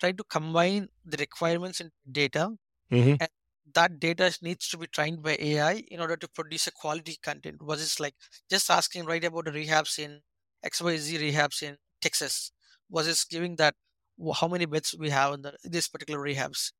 try 0.00 0.12
to 0.12 0.24
combine 0.24 0.88
the 1.04 1.16
requirements 1.18 1.80
in 1.80 1.90
data 2.10 2.50
Mm-hmm. 2.90 3.20
that 3.74 4.00
data 4.00 4.36
needs 4.42 4.68
to 4.68 4.78
be 4.78 4.86
trained 4.86 5.22
by 5.22 5.36
AI 5.38 5.72
in 5.88 6.00
order 6.00 6.16
to 6.16 6.28
produce 6.28 6.66
a 6.66 6.72
quality 6.72 7.16
content. 7.22 7.62
Was 7.62 7.80
it 7.82 8.00
like 8.02 8.14
just 8.50 8.70
asking 8.70 9.04
right 9.04 9.24
about 9.24 9.44
the 9.44 9.52
rehabs 9.52 9.98
in 9.98 10.20
XYZ 10.64 11.18
rehabs 11.18 11.62
in 11.62 11.76
Texas? 12.00 12.52
Was 12.88 13.06
it 13.06 13.24
giving 13.30 13.56
that 13.56 13.74
how 14.34 14.48
many 14.48 14.66
beds 14.66 14.94
we 14.98 15.10
have 15.10 15.34
in 15.34 15.42
the, 15.42 15.56
this 15.62 15.88
particular 15.88 16.20
rehabs? 16.20 16.72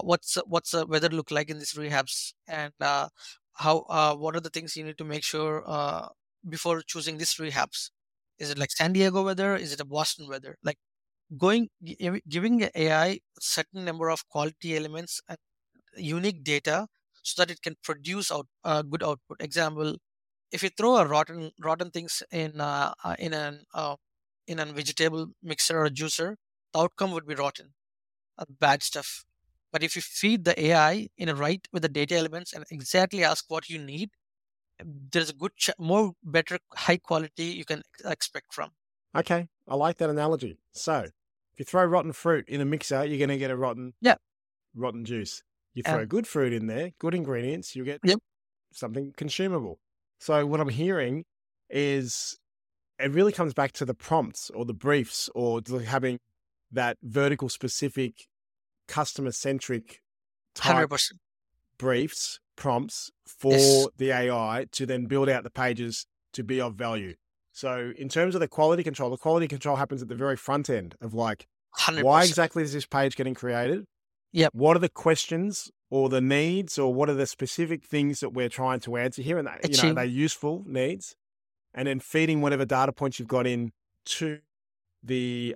What's 0.00 0.36
what's 0.46 0.70
the 0.70 0.86
weather 0.86 1.08
look 1.08 1.30
like 1.30 1.50
in 1.50 1.58
these 1.58 1.74
rehabs? 1.74 2.32
And 2.48 2.72
uh, 2.80 3.08
how 3.54 3.80
uh, 3.90 4.14
what 4.16 4.36
are 4.36 4.40
the 4.40 4.50
things 4.50 4.76
you 4.76 4.84
need 4.84 4.98
to 4.98 5.04
make 5.04 5.24
sure 5.24 5.62
uh, 5.66 6.08
before 6.48 6.80
choosing 6.82 7.18
this 7.18 7.34
rehabs? 7.36 7.90
Is 8.38 8.50
it 8.50 8.58
like 8.58 8.70
San 8.70 8.92
Diego 8.92 9.22
weather? 9.24 9.56
Is 9.56 9.72
it 9.72 9.80
a 9.80 9.84
Boston 9.84 10.28
weather? 10.28 10.56
Like 10.62 10.78
going 11.36 11.68
giving 12.28 12.68
AI 12.74 13.20
certain 13.40 13.84
number 13.84 14.10
of 14.10 14.28
quality 14.28 14.76
elements 14.76 15.20
and 15.28 15.38
unique 15.96 16.44
data 16.44 16.88
so 17.22 17.42
that 17.42 17.50
it 17.50 17.62
can 17.62 17.76
produce 17.82 18.32
out 18.32 18.46
uh, 18.64 18.82
good 18.82 19.02
output. 19.02 19.40
Example: 19.40 19.96
if 20.52 20.62
you 20.62 20.70
throw 20.70 20.96
a 20.98 21.06
rotten 21.06 21.52
rotten 21.60 21.90
things 21.90 22.22
in 22.32 22.60
uh, 22.60 22.94
uh, 23.04 23.16
in 23.18 23.34
an 23.34 23.64
uh, 23.74 23.96
in 24.46 24.58
a 24.60 24.66
vegetable 24.66 25.28
mixer 25.42 25.78
or 25.84 25.88
juicer, 25.88 26.36
the 26.72 26.80
outcome 26.80 27.12
would 27.12 27.26
be 27.26 27.34
rotten, 27.34 27.74
bad 28.60 28.82
stuff. 28.82 29.24
But 29.72 29.82
if 29.82 29.94
you 29.96 30.02
feed 30.02 30.44
the 30.44 30.60
AI 30.60 31.08
in 31.16 31.28
a 31.28 31.34
right 31.34 31.66
with 31.72 31.82
the 31.82 31.88
data 31.88 32.16
elements 32.16 32.52
and 32.52 32.64
exactly 32.70 33.22
ask 33.22 33.44
what 33.48 33.68
you 33.68 33.78
need, 33.78 34.10
there's 34.84 35.30
a 35.30 35.34
good 35.34 35.56
ch- 35.56 35.70
more 35.78 36.12
better 36.22 36.58
high 36.74 36.96
quality 36.96 37.44
you 37.44 37.64
can 37.64 37.82
expect 38.04 38.52
from. 38.52 38.72
Okay, 39.14 39.48
I 39.68 39.74
like 39.74 39.98
that 39.98 40.10
analogy. 40.10 40.58
So, 40.72 41.06
if 41.54 41.58
you 41.60 41.64
throw 41.64 41.84
rotten 41.84 42.12
fruit 42.12 42.48
in 42.48 42.60
a 42.60 42.64
mixer, 42.64 43.04
you're 43.04 43.18
going 43.18 43.28
to 43.30 43.38
get 43.38 43.50
a 43.50 43.56
rotten, 43.56 43.94
Yeah. 44.00 44.16
rotten 44.74 45.04
juice. 45.04 45.42
You 45.74 45.82
throw 45.82 46.00
And- 46.00 46.08
good 46.08 46.26
fruit 46.26 46.52
in 46.52 46.66
there, 46.66 46.92
good 46.98 47.14
ingredients, 47.14 47.76
you 47.76 47.84
get 47.84 48.00
Yep. 48.04 48.18
something 48.72 49.12
consumable. 49.16 49.78
So, 50.18 50.46
what 50.46 50.60
I'm 50.60 50.68
hearing 50.68 51.24
is 51.68 52.38
it 52.98 53.10
really 53.10 53.32
comes 53.32 53.54
back 53.54 53.72
to 53.72 53.84
the 53.84 53.94
prompts 53.94 54.50
or 54.50 54.64
the 54.64 54.74
briefs 54.74 55.30
or 55.34 55.60
having 55.84 56.18
that 56.70 56.98
vertical 57.02 57.48
specific, 57.48 58.28
customer 58.86 59.32
centric 59.32 60.02
type 60.54 60.90
percent. 60.90 61.20
briefs, 61.78 62.40
prompts 62.56 63.10
for 63.26 63.52
Yes. 63.52 63.88
the 63.96 64.10
AI 64.12 64.66
to 64.72 64.84
then 64.86 65.06
build 65.06 65.28
out 65.28 65.44
the 65.44 65.50
pages 65.50 66.06
to 66.32 66.42
be 66.44 66.60
of 66.60 66.74
value. 66.74 67.14
So, 67.60 67.92
in 67.98 68.08
terms 68.08 68.34
of 68.34 68.40
the 68.40 68.48
quality 68.48 68.82
control, 68.82 69.10
the 69.10 69.18
quality 69.18 69.46
control 69.46 69.76
happens 69.76 70.00
at 70.00 70.08
the 70.08 70.14
very 70.14 70.34
front 70.34 70.70
end 70.70 70.94
of 71.02 71.12
like, 71.12 71.46
Hundred 71.72 72.04
why 72.04 72.24
exactly 72.24 72.62
is 72.62 72.72
this 72.72 72.86
page 72.86 73.16
getting 73.16 73.34
created? 73.34 73.84
Yep. 74.32 74.54
What 74.54 74.78
are 74.78 74.80
the 74.80 74.88
questions 74.88 75.70
or 75.90 76.08
the 76.08 76.22
needs 76.22 76.78
or 76.78 76.94
what 76.94 77.10
are 77.10 77.14
the 77.14 77.26
specific 77.26 77.84
things 77.84 78.20
that 78.20 78.30
we're 78.30 78.48
trying 78.48 78.80
to 78.80 78.96
answer 78.96 79.20
here? 79.20 79.36
And 79.36 79.46
that, 79.46 79.60
you 79.68 79.76
know, 79.76 79.82
Achieve. 79.82 79.90
are 79.90 79.94
they 79.94 80.06
useful 80.06 80.64
needs? 80.66 81.14
And 81.74 81.86
then 81.86 82.00
feeding 82.00 82.40
whatever 82.40 82.64
data 82.64 82.92
points 82.92 83.18
you've 83.18 83.28
got 83.28 83.46
in 83.46 83.72
to 84.06 84.38
the 85.02 85.54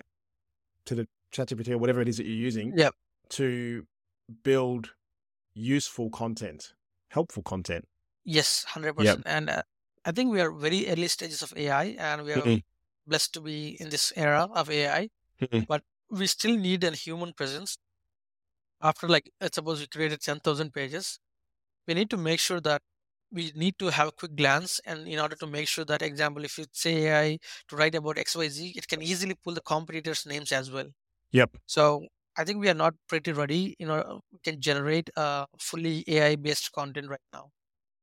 to 0.85 0.93
the 0.93 1.07
ChatGPT 1.33 1.71
or 1.71 1.79
whatever 1.79 2.01
it 2.01 2.07
is 2.07 2.17
that 2.17 2.27
you're 2.27 2.35
using 2.35 2.77
Yep. 2.77 2.93
to 3.29 3.87
build 4.43 4.93
useful 5.55 6.11
content, 6.11 6.75
helpful 7.09 7.41
content. 7.41 7.87
Yes, 8.23 8.63
hundred 8.65 8.89
Yep. 8.89 8.95
percent. 8.97 9.23
And 9.25 9.49
uh, 9.49 9.63
I 10.05 10.11
think 10.13 10.31
we 10.31 10.39
are 10.41 10.51
very 10.51 10.87
early 10.89 11.07
stages 11.09 11.41
of 11.41 11.53
AI, 11.57 11.83
and 11.99 12.23
we 12.23 12.33
are 12.33 12.45
Mhm. 12.45 12.61
blessed 13.07 13.33
to 13.35 13.41
be 13.41 13.79
in 13.81 13.89
this 13.89 14.13
era 14.15 14.47
of 14.53 14.69
AI. 14.69 15.09
Mhm. 15.39 15.65
But 15.67 15.83
we 16.09 16.27
still 16.27 16.57
need 16.57 16.83
a 16.85 16.91
human 16.95 17.33
presence. 17.33 17.77
After 18.81 19.07
like, 19.09 19.29
let's 19.41 19.55
suppose 19.55 19.79
we 19.81 19.87
created 19.87 20.21
ten 20.21 20.39
thousand 20.39 20.71
pages, 20.73 21.19
we 21.87 21.93
need 21.95 22.09
to 22.11 22.17
make 22.17 22.39
sure 22.41 22.61
that 22.61 22.81
we 23.31 23.51
need 23.55 23.79
to 23.79 23.87
have 23.87 24.09
a 24.09 24.13
quick 24.13 24.35
glance 24.35 24.79
and 24.85 25.07
in 25.07 25.19
order 25.19 25.35
to 25.37 25.47
make 25.47 25.67
sure 25.67 25.85
that 25.85 26.01
example 26.03 26.45
if 26.45 26.57
you 26.59 26.65
say 26.73 27.07
ai 27.07 27.39
to 27.69 27.75
write 27.77 27.95
about 27.95 28.17
xyz 28.17 28.75
it 28.77 28.87
can 28.87 29.01
easily 29.01 29.35
pull 29.35 29.53
the 29.55 29.61
competitors 29.61 30.25
names 30.27 30.51
as 30.51 30.71
well 30.71 30.89
Yep. 31.31 31.57
so 31.67 32.05
i 32.37 32.43
think 32.45 32.59
we 32.59 32.69
are 32.69 32.75
not 32.85 32.95
pretty 33.09 33.31
ready 33.33 33.75
you 33.79 33.87
know 33.87 34.21
we 34.31 34.39
can 34.43 34.61
generate 34.61 35.09
uh, 35.17 35.45
fully 35.59 36.03
ai 36.09 36.35
based 36.37 36.71
content 36.73 37.09
right 37.09 37.27
now 37.33 37.51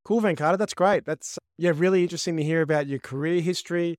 Cool, 0.05 0.19
Van 0.19 0.35
Venkata. 0.35 0.57
That's 0.57 0.73
great. 0.73 1.05
That's 1.05 1.39
yeah, 1.57 1.71
really 1.75 2.03
interesting 2.03 2.35
to 2.37 2.43
hear 2.43 2.61
about 2.61 2.87
your 2.87 2.99
career 2.99 3.41
history 3.41 3.95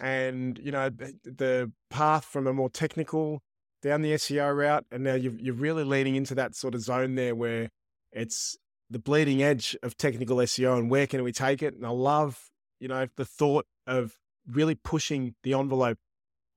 and 0.00 0.58
you 0.62 0.70
know 0.70 0.88
the, 0.88 1.70
path 1.90 2.24
from 2.24 2.46
a 2.46 2.52
more 2.52 2.70
technical 2.70 3.42
down 3.82 4.00
the 4.00 4.12
SEO 4.12 4.56
route, 4.56 4.86
and 4.90 5.04
now 5.04 5.14
you're 5.14 5.34
you're 5.34 5.54
really 5.54 5.84
leaning 5.84 6.16
into 6.16 6.34
that 6.34 6.54
sort 6.54 6.74
of 6.74 6.80
zone 6.80 7.16
there 7.16 7.34
where 7.34 7.68
it's 8.12 8.56
the 8.88 8.98
bleeding 8.98 9.42
edge 9.42 9.76
of 9.82 9.96
technical 9.96 10.36
SEO 10.38 10.78
and 10.78 10.90
where 10.90 11.06
can 11.06 11.22
we 11.22 11.32
take 11.32 11.62
it? 11.62 11.74
And 11.74 11.84
I 11.84 11.90
love 11.90 12.48
you 12.80 12.88
know 12.88 13.06
the 13.16 13.26
thought 13.26 13.66
of 13.86 14.14
really 14.50 14.74
pushing 14.74 15.34
the 15.42 15.52
envelope 15.52 15.98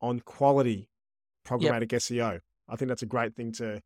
on 0.02 0.22
quality 0.22 0.88
programmatic 1.46 1.90
SEO. 1.90 2.40
I 2.70 2.76
think 2.76 2.90
that's 2.90 3.04
a 3.04 3.08
great 3.08 3.36
thing 3.36 3.52
to 3.54 3.82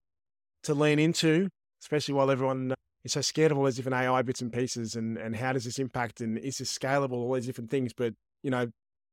to 0.64 0.74
lean 0.76 1.00
into, 1.00 1.50
especially 1.82 2.14
while 2.14 2.30
everyone 2.30 2.76
is 3.04 3.14
so 3.14 3.22
scared 3.22 3.52
of 3.52 3.58
all 3.58 3.66
these 3.66 3.76
different 3.76 3.96
AI 3.96 4.22
bits 4.22 4.42
and 4.42 4.52
pieces 4.52 4.96
and 4.96 5.18
and 5.18 5.36
how 5.36 5.54
does 5.54 5.66
this 5.66 5.80
impact 5.80 6.22
and 6.22 6.38
is 6.38 6.58
this 6.58 6.78
scalable, 6.78 7.14
all 7.14 7.34
these 7.34 7.46
different 7.46 7.70
things. 7.70 7.94
But 7.94 8.14
you 8.44 8.52
know, 8.52 8.72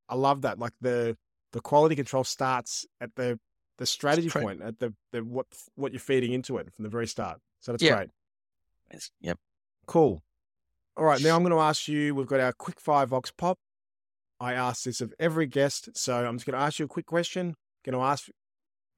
I 0.09 0.15
love 0.15 0.43
that. 0.43 0.59
Like 0.59 0.73
the 0.81 1.17
the 1.53 1.61
quality 1.61 1.97
control 1.97 2.25
starts 2.25 2.87
at 3.01 3.15
the 3.17 3.39
the 3.79 3.87
strategy 3.87 4.29
Correct. 4.29 4.45
point, 4.47 4.63
at 4.63 4.79
the 4.79 4.95
the 5.13 5.25
what 5.25 5.47
what 5.75 5.93
you're 5.93 6.01
feeding 6.01 6.33
into 6.33 6.57
it 6.59 6.73
from 6.75 6.83
the 6.83 6.89
very 6.89 7.07
start. 7.07 7.41
So 7.61 7.73
that's 7.73 7.83
Yeah. 7.83 7.95
great. 7.95 8.11
Yes. 8.93 9.11
yep 9.21 9.39
Cool. 9.87 10.23
All 10.97 11.05
right, 11.05 11.21
now 11.21 11.37
I'm 11.37 11.43
going 11.43 11.53
to 11.53 11.59
ask 11.61 11.89
you. 11.89 12.15
We've 12.15 12.27
got 12.27 12.41
our 12.41 12.53
quick 12.53 12.81
fire 12.81 13.05
vox 13.07 13.31
pop. 13.31 13.59
I 14.41 14.55
ask 14.55 14.85
this 14.85 15.01
of 15.01 15.13
every 15.19 15.47
guest, 15.47 15.91
so 15.95 16.25
I'm 16.27 16.37
just 16.37 16.47
going 16.47 16.59
to 16.59 16.65
ask 16.65 16.79
you 16.79 16.87
a 16.87 16.89
quick 16.89 17.07
question. 17.07 17.55
Going 17.85 17.95
to 17.95 18.03
ask. 18.03 18.29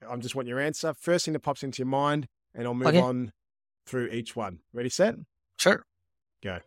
I 0.08 0.12
am 0.12 0.20
just 0.20 0.34
want 0.36 0.46
your 0.46 0.60
answer. 0.60 0.94
First 0.94 1.24
thing 1.24 1.32
that 1.32 1.40
pops 1.40 1.62
into 1.62 1.78
your 1.80 1.88
mind, 1.88 2.26
and 2.54 2.66
I'll 2.66 2.74
move 2.74 2.88
Okay. 2.88 3.00
on 3.00 3.32
through 3.88 4.08
each 4.08 4.36
one. 4.36 4.58
Ready, 4.72 4.90
set? 4.90 5.14
sure 5.56 5.84
Go. 6.42 6.58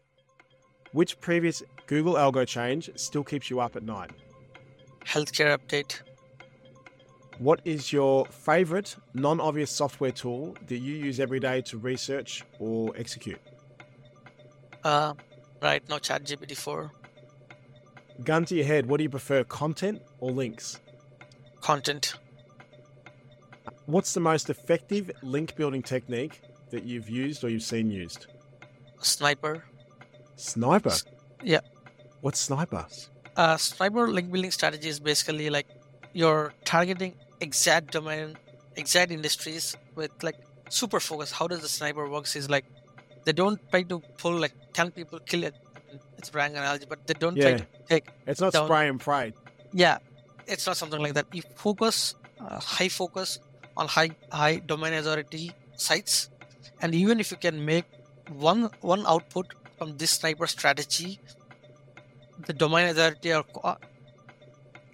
Which 0.92 1.20
previous 1.22 1.64
Google 1.88 2.16
algo 2.16 2.46
change 2.46 2.90
still 2.96 3.24
keeps 3.24 3.50
you 3.50 3.60
up 3.62 3.76
at 3.76 3.84
night? 3.84 4.12
healthcare 5.06 5.58
update 5.58 6.02
What 7.40 7.60
is 7.66 7.92
your 7.92 8.26
favorite 8.28 8.96
non-obvious 9.14 9.72
software 9.72 10.12
tool 10.12 10.56
that 10.68 10.78
you 10.78 10.94
use 11.08 11.20
every 11.20 11.40
day 11.40 11.62
to 11.70 11.78
research 11.78 12.44
or 12.60 12.94
execute? 12.98 13.40
uh, 14.84 15.14
right 15.62 15.84
now 15.90 15.98
chat 16.00 16.24
gpt 16.24 16.56
4 16.58 16.92
Gun 18.24 18.46
to 18.46 18.56
your 18.56 18.66
head, 18.66 18.86
what 18.88 18.98
do 18.98 19.04
you 19.04 19.10
prefer, 19.10 19.44
content 19.46 20.02
or 20.20 20.30
links? 20.32 20.80
content 21.62 22.16
What's 23.88 24.14
the 24.14 24.20
most 24.20 24.50
effective 24.50 25.10
link 25.24 25.56
building 25.56 25.82
technique 25.82 26.42
that 26.72 26.84
you've 26.84 27.10
used 27.10 27.44
or 27.44 27.50
you've 27.50 27.64
seen 27.64 27.90
used? 27.92 28.28
sniper 29.00 29.64
Sniper. 30.36 30.94
Yeah. 31.44 31.60
What's 32.22 32.40
sniper? 32.40 32.86
uh, 33.38 33.58
sniper 33.58 34.08
link 34.08 34.32
building 34.32 34.52
strategy 34.52 34.90
is 34.90 35.00
basically 35.00 35.50
like 35.50 35.68
you're 36.14 36.54
targeting 36.66 37.14
exact 37.40 37.92
domain, 37.92 38.38
exact 38.76 39.12
industries 39.12 39.76
with 39.96 40.12
like 40.24 40.36
super 40.70 41.00
focus. 41.00 41.32
How 41.32 41.48
does 41.48 41.62
the 41.62 41.70
sniper 41.70 42.10
works 42.10 42.36
is 42.36 42.50
like 42.50 42.66
they 43.26 43.32
don't 43.34 43.60
try 43.70 43.84
to 43.84 44.00
pull 44.18 44.34
like 44.34 44.54
ten 44.74 44.90
people 44.92 45.20
kill 45.20 45.44
it. 45.44 45.56
It's 46.18 46.30
a 46.30 46.32
brand 46.32 46.56
analogy, 46.58 46.86
but 46.90 47.06
they 47.08 47.14
don't 47.14 47.36
try 47.36 47.52
Yeah. 47.52 47.58
to 47.58 47.66
take. 47.88 48.06
It's 48.28 48.42
not 48.42 48.54
Down. 48.54 48.66
spray 48.68 48.88
and 48.90 49.00
pray. 49.00 49.34
Yeah, 49.74 49.98
it's 50.48 50.66
not 50.68 50.76
something 50.78 51.02
like 51.02 51.14
that. 51.14 51.28
You 51.34 51.44
focus, 51.56 52.16
uh, 52.40 52.60
high 52.60 52.90
focus 52.90 53.40
on 53.78 53.88
high 53.88 54.12
high 54.32 54.58
domain 54.58 54.94
authority 54.94 55.52
sites, 55.78 56.30
and 56.82 56.94
even 56.96 57.20
if 57.20 57.32
you 57.32 57.38
can 57.38 57.64
make 57.66 57.86
one 58.50 58.70
one 58.82 59.06
output 59.08 59.48
from 59.78 59.98
this 59.98 60.12
sniper 60.12 60.48
strategy, 60.48 61.20
the 62.48 62.54
domain 62.54 62.88
authority 62.88 63.34
or 63.34 63.44
uh, 63.64 63.76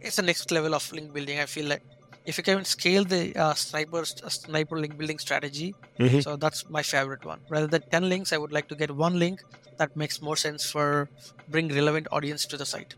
it's 0.02 0.16
the 0.18 0.22
next 0.22 0.52
level 0.52 0.74
of 0.76 0.92
link 0.92 1.14
building. 1.14 1.40
I 1.40 1.46
feel 1.46 1.68
like 1.68 1.84
if 2.26 2.38
you 2.38 2.44
can 2.44 2.64
scale 2.66 3.04
the 3.06 3.36
uh, 3.36 3.54
sniper 3.54 4.00
uh, 4.02 4.30
sniper 4.30 4.80
link 4.80 4.98
building 4.98 5.20
strategy, 5.20 5.74
Mhm. 6.00 6.24
so 6.24 6.36
that's 6.36 6.70
my 6.70 6.84
favorite 6.84 7.24
one. 7.26 7.40
Rather 7.50 7.68
than 7.68 7.82
ten 7.90 8.10
links, 8.10 8.34
I 8.34 8.38
would 8.38 8.52
like 8.52 8.68
to 8.70 8.76
get 8.76 8.92
one 8.92 9.18
link 9.20 9.44
that 9.78 9.96
makes 9.96 10.22
more 10.22 10.36
sense 10.36 10.66
for 10.70 11.10
bring 11.50 11.70
relevant 11.70 12.08
audience 12.12 12.46
to 12.48 12.58
the 12.58 12.66
site. 12.66 12.96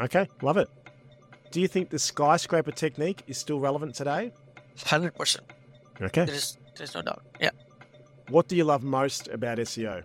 Okay, 0.00 0.26
love 0.42 0.56
it. 0.56 0.68
Do 1.50 1.60
you 1.60 1.68
think 1.68 1.90
the 1.90 1.98
skyscraper 1.98 2.70
technique 2.72 3.22
is 3.26 3.36
still 3.38 3.60
relevant 3.60 3.94
today? 3.94 4.32
Hundred 4.86 5.14
percent. 5.14 5.46
Okay. 6.00 6.24
There 6.24 6.34
is 6.34 6.56
there's 6.76 6.94
no 6.94 7.02
doubt. 7.02 7.22
Yeah. 7.40 7.50
What 8.30 8.46
do 8.46 8.54
you 8.54 8.64
love 8.64 8.82
most 8.84 9.28
about 9.28 9.58
SEO? 9.58 10.04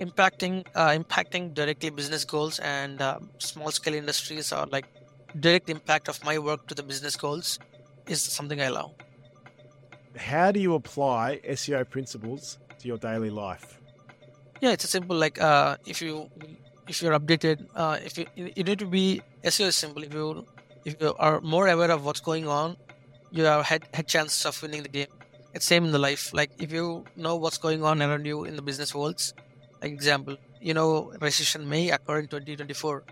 impacting 0.00 0.64
uh, 0.74 0.88
impacting 0.88 1.54
directly 1.54 1.90
business 1.90 2.24
goals 2.24 2.58
and 2.60 3.00
uh, 3.00 3.18
small 3.38 3.70
scale 3.70 3.94
industries 3.94 4.52
or 4.52 4.66
like 4.66 4.86
direct 5.38 5.68
impact 5.70 6.08
of 6.08 6.24
my 6.24 6.38
work 6.38 6.66
to 6.66 6.74
the 6.74 6.82
business 6.82 7.14
goals 7.14 7.58
is 8.06 8.22
something 8.22 8.60
I 8.60 8.68
love. 8.68 8.92
How 10.16 10.50
do 10.50 10.58
you 10.58 10.74
apply 10.74 11.40
SEO 11.46 11.88
principles 11.88 12.58
to 12.80 12.88
your 12.88 12.96
daily 12.96 13.30
life? 13.30 13.80
Yeah, 14.60 14.72
it's 14.72 14.84
a 14.84 14.88
simple 14.88 15.16
like 15.16 15.40
uh, 15.40 15.76
if 15.86 16.02
you 16.02 16.28
if 16.88 17.02
you're 17.02 17.16
updated, 17.18 17.66
uh, 17.76 17.98
if 18.02 18.18
you 18.18 18.26
you 18.34 18.64
need 18.64 18.78
to 18.78 18.86
be 18.86 19.22
SEO 19.44 19.68
is 19.68 19.76
simple. 19.76 20.02
If 20.02 20.14
you 20.14 20.46
if 20.84 21.00
you 21.00 21.14
are 21.18 21.40
more 21.42 21.68
aware 21.68 21.90
of 21.90 22.04
what's 22.04 22.20
going 22.20 22.48
on, 22.48 22.76
you 23.30 23.44
have 23.44 23.66
had 23.66 23.86
had 23.94 24.08
chances 24.08 24.44
of 24.46 24.60
winning 24.62 24.82
the 24.82 24.88
game. 24.88 25.17
It's 25.58 25.66
same 25.66 25.84
in 25.86 25.90
the 25.90 25.98
life. 25.98 26.32
Like 26.32 26.52
if 26.60 26.70
you 26.70 27.04
know 27.16 27.34
what's 27.34 27.58
going 27.58 27.82
on 27.82 28.00
around 28.00 28.24
you 28.24 28.44
in 28.44 28.54
the 28.54 28.62
business 28.62 28.94
worlds, 28.94 29.34
like 29.82 29.90
example, 29.90 30.36
you 30.60 30.72
know 30.72 31.12
recession 31.20 31.68
may 31.68 31.90
occur 31.90 32.20
in 32.20 32.28
2024. 32.28 33.02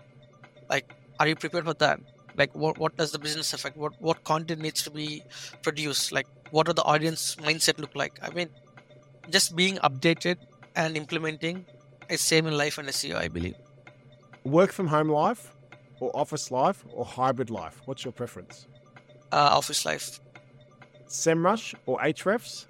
Like, 0.69 0.93
are 1.19 1.27
you 1.27 1.35
prepared 1.35 1.65
for 1.65 1.73
that? 1.73 1.99
Like, 2.37 2.55
what 2.55 2.77
what 2.77 2.95
does 2.95 3.11
the 3.11 3.19
business 3.19 3.51
affect? 3.51 3.75
What 3.75 4.01
what 4.01 4.23
content 4.23 4.61
needs 4.61 4.81
to 4.83 4.91
be 4.91 5.23
produced? 5.61 6.13
Like, 6.13 6.27
what 6.51 6.69
are 6.69 6.77
the 6.79 6.85
audience 6.93 7.35
mindset 7.35 7.79
look 7.79 7.97
like? 8.03 8.17
I 8.21 8.29
mean, 8.29 8.47
just 9.29 9.53
being 9.57 9.75
updated 9.89 10.37
and 10.73 10.95
implementing 10.95 11.65
is 12.09 12.21
same 12.21 12.47
in 12.47 12.57
life 12.57 12.77
and 12.77 12.87
SEO, 12.87 13.17
I 13.17 13.27
believe. 13.27 13.55
Work 14.45 14.71
from 14.71 14.87
home 14.87 15.09
life 15.09 15.53
or 15.99 16.15
office 16.15 16.49
life 16.49 16.85
or 16.93 17.03
hybrid 17.03 17.49
life? 17.49 17.81
What's 17.83 18.05
your 18.05 18.13
preference? 18.13 18.67
Uh, 19.33 19.59
office 19.59 19.85
life. 19.85 20.21
SEMrush 21.09 21.73
or 21.85 21.99
Ahrefs? 21.99 22.65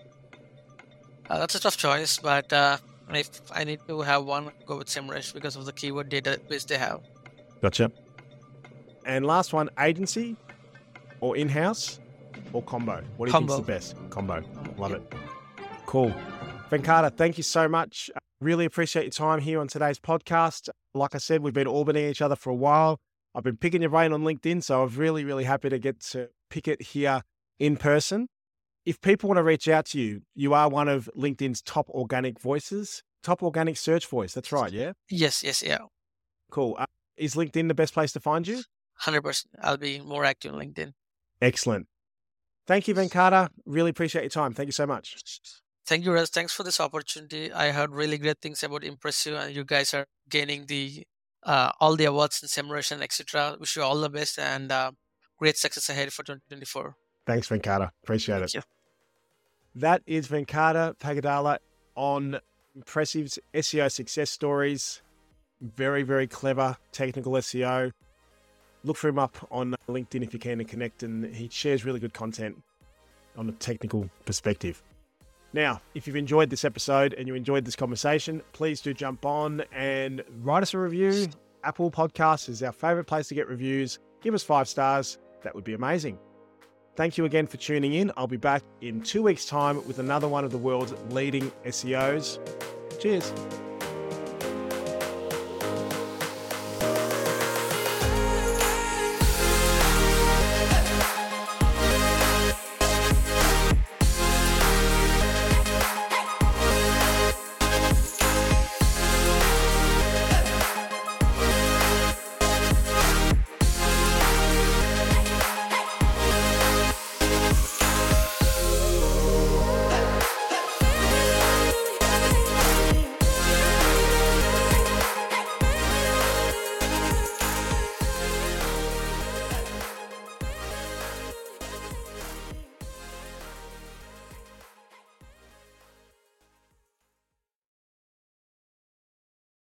Uh, 1.30 1.40
that's 1.40 1.56
a 1.56 1.60
tough 1.60 1.78
choice, 1.78 2.18
but 2.20 2.52
uh, 2.54 2.78
if 3.10 3.30
I 3.52 3.64
need 3.64 3.80
to 3.88 4.02
have 4.02 4.26
one, 4.26 4.52
go 4.66 4.78
with 4.78 4.88
SEMrush 4.88 5.34
because 5.34 5.56
of 5.56 5.66
the 5.66 5.74
keyword 5.74 6.10
database 6.10 6.66
they 6.66 6.78
have. 6.78 7.02
Gotcha. 7.62 7.92
And 9.06 9.26
last 9.26 9.54
one, 9.54 9.70
agency 9.80 10.36
or 11.22 11.36
in-house 11.38 12.00
or 12.54 12.62
combo? 12.64 13.04
What 13.18 13.26
do 13.26 13.30
you 13.30 13.32
Combo. 13.32 13.54
think's 13.56 13.66
the 13.68 13.74
best? 13.96 14.10
Combo. 14.10 14.44
Love 14.78 14.92
Yeah. 14.92 14.98
it. 14.98 15.14
Cool. 15.86 16.14
Venkata, 16.70 17.16
thank 17.16 17.38
you 17.38 17.44
so 17.44 17.68
much. 17.68 18.10
Really 18.42 18.66
appreciate 18.66 19.04
your 19.04 19.12
time 19.12 19.40
here 19.40 19.60
on 19.60 19.68
today's 19.68 20.00
podcast. 20.00 20.70
Like 20.94 21.16
I 21.16 21.18
said, 21.18 21.42
we've 21.42 21.54
been 21.54 21.68
orbiting 21.68 22.08
each 22.10 22.22
other 22.22 22.36
for 22.36 22.50
a 22.52 22.56
while. 22.56 23.00
I've 23.34 23.44
been 23.44 23.58
picking 23.58 23.82
your 23.82 23.90
brain 23.92 24.14
on 24.14 24.24
LinkedIn, 24.24 24.64
so 24.64 24.84
I'm 24.84 24.90
really, 24.96 25.24
really 25.24 25.44
happy 25.46 25.70
to 25.70 25.80
get 25.80 26.00
to 26.12 26.30
pick 26.50 26.68
it 26.68 26.82
here 26.82 27.22
in 27.60 27.78
person. 27.78 28.28
If 28.88 29.02
people 29.02 29.28
want 29.28 29.38
to 29.38 29.44
reach 29.44 29.68
out 29.68 29.86
to 29.88 30.00
you, 30.00 30.22
you 30.34 30.54
are 30.54 30.70
one 30.70 30.88
of 30.88 31.10
LinkedIn's 31.14 31.62
top 31.62 31.90
organic 31.90 32.40
voices, 32.40 33.04
top 33.22 33.44
organic 33.44 33.76
search 33.76 34.08
voice. 34.08 34.34
That's 34.34 34.50
right, 34.54 34.72
yeah? 34.72 34.94
Yes, 35.10 35.44
yes, 35.44 35.62
yeah. 35.62 35.80
Cool. 36.52 36.78
Uh, 36.80 36.86
is 37.18 37.36
LinkedIn 37.36 37.68
the 37.68 37.74
best 37.74 37.94
place 37.94 38.14
to 38.14 38.22
find 38.22 38.48
you? 38.48 38.64
100%. 39.04 39.44
I'll 39.62 39.76
be 39.76 40.00
more 40.00 40.24
active 40.24 40.54
on 40.54 40.62
LinkedIn. 40.62 40.94
Excellent. 41.42 41.88
Thank 42.66 42.88
you, 42.88 42.96
Venkata. 42.96 43.50
Really 43.66 43.90
appreciate 43.90 44.22
your 44.22 44.30
time. 44.30 44.54
Thank 44.54 44.68
you 44.68 44.72
so 44.72 44.88
much. 44.88 45.18
Thank 45.86 46.06
you, 46.06 46.14
Rez. 46.14 46.30
Thanks 46.30 46.54
for 46.54 46.64
this 46.64 46.80
opportunity. 46.80 47.52
I 47.52 47.72
heard 47.72 47.92
really 47.92 48.18
great 48.18 48.40
things 48.40 48.64
about 48.64 48.86
Impressive, 48.86 49.34
and 49.34 49.54
you 49.54 49.66
guys 49.66 49.94
are 49.94 50.06
gaining 50.30 50.68
the 50.68 51.04
uh, 51.44 51.72
all 51.82 51.98
the 51.98 52.06
awards 52.06 52.42
and 52.42 52.72
and 52.92 53.04
etc. 53.04 53.58
Wish 53.60 53.76
you 53.76 53.84
all 53.84 54.00
the 54.00 54.10
best 54.10 54.40
and 54.40 54.72
uh, 54.72 54.92
great 55.38 55.58
success 55.58 55.90
ahead 55.90 56.14
for 56.14 56.24
2024. 56.24 56.96
Thanks, 57.26 57.50
Venkata. 57.50 57.92
Appreciate 58.02 58.36
Thank 58.36 58.46
it. 58.46 58.54
you. 58.56 58.62
That 59.78 60.02
is 60.08 60.28
Venkata 60.28 60.98
Pagadala 60.98 61.60
on 61.94 62.40
Impressive's 62.76 63.38
SEO 63.54 63.92
success 63.92 64.32
stories. 64.32 65.04
Very, 65.62 66.02
very 66.02 66.26
clever 66.26 66.78
technical 66.92 67.34
SEO. 67.34 67.92
Look 68.84 68.98
for 68.98 69.08
him 69.08 69.20
up 69.20 69.38
on 69.52 69.76
LinkedIn 69.88 70.24
if 70.24 70.34
you 70.34 70.40
can 70.40 70.58
to 70.58 70.64
connect, 70.64 71.04
and 71.04 71.32
he 71.36 71.48
shares 71.50 71.86
really 71.86 72.00
good 72.00 72.16
content 72.16 72.58
on 73.38 73.50
a 73.50 73.52
technical 73.52 74.10
perspective. 74.26 74.82
Now, 75.54 75.80
if 75.94 76.08
you've 76.08 76.16
enjoyed 76.16 76.50
this 76.50 76.66
episode 76.66 77.14
and 77.14 77.28
you 77.28 77.36
enjoyed 77.36 77.64
this 77.64 77.76
conversation, 77.76 78.42
please 78.54 78.82
do 78.82 78.96
jump 78.96 79.28
on 79.28 79.62
and 79.72 80.24
write 80.42 80.64
us 80.64 80.74
a 80.74 80.80
review. 80.80 81.28
Apple 81.64 81.92
Podcasts 81.92 82.50
is 82.50 82.64
our 82.64 82.72
favorite 82.72 83.06
place 83.06 83.28
to 83.28 83.36
get 83.36 83.48
reviews. 83.48 84.00
Give 84.24 84.34
us 84.34 84.42
five 84.42 84.68
stars. 84.68 85.20
That 85.44 85.54
would 85.54 85.66
be 85.66 85.76
amazing. 85.76 86.18
Thank 86.98 87.16
you 87.16 87.26
again 87.26 87.46
for 87.46 87.58
tuning 87.58 87.94
in. 87.94 88.12
I'll 88.18 88.26
be 88.26 88.38
back 88.38 88.64
in 88.82 89.02
two 89.04 89.22
weeks' 89.22 89.46
time 89.46 89.86
with 89.88 90.00
another 90.00 90.28
one 90.28 90.44
of 90.44 90.52
the 90.52 90.58
world's 90.58 90.96
leading 91.12 91.52
SEOs. 91.64 92.40
Cheers. 93.00 93.32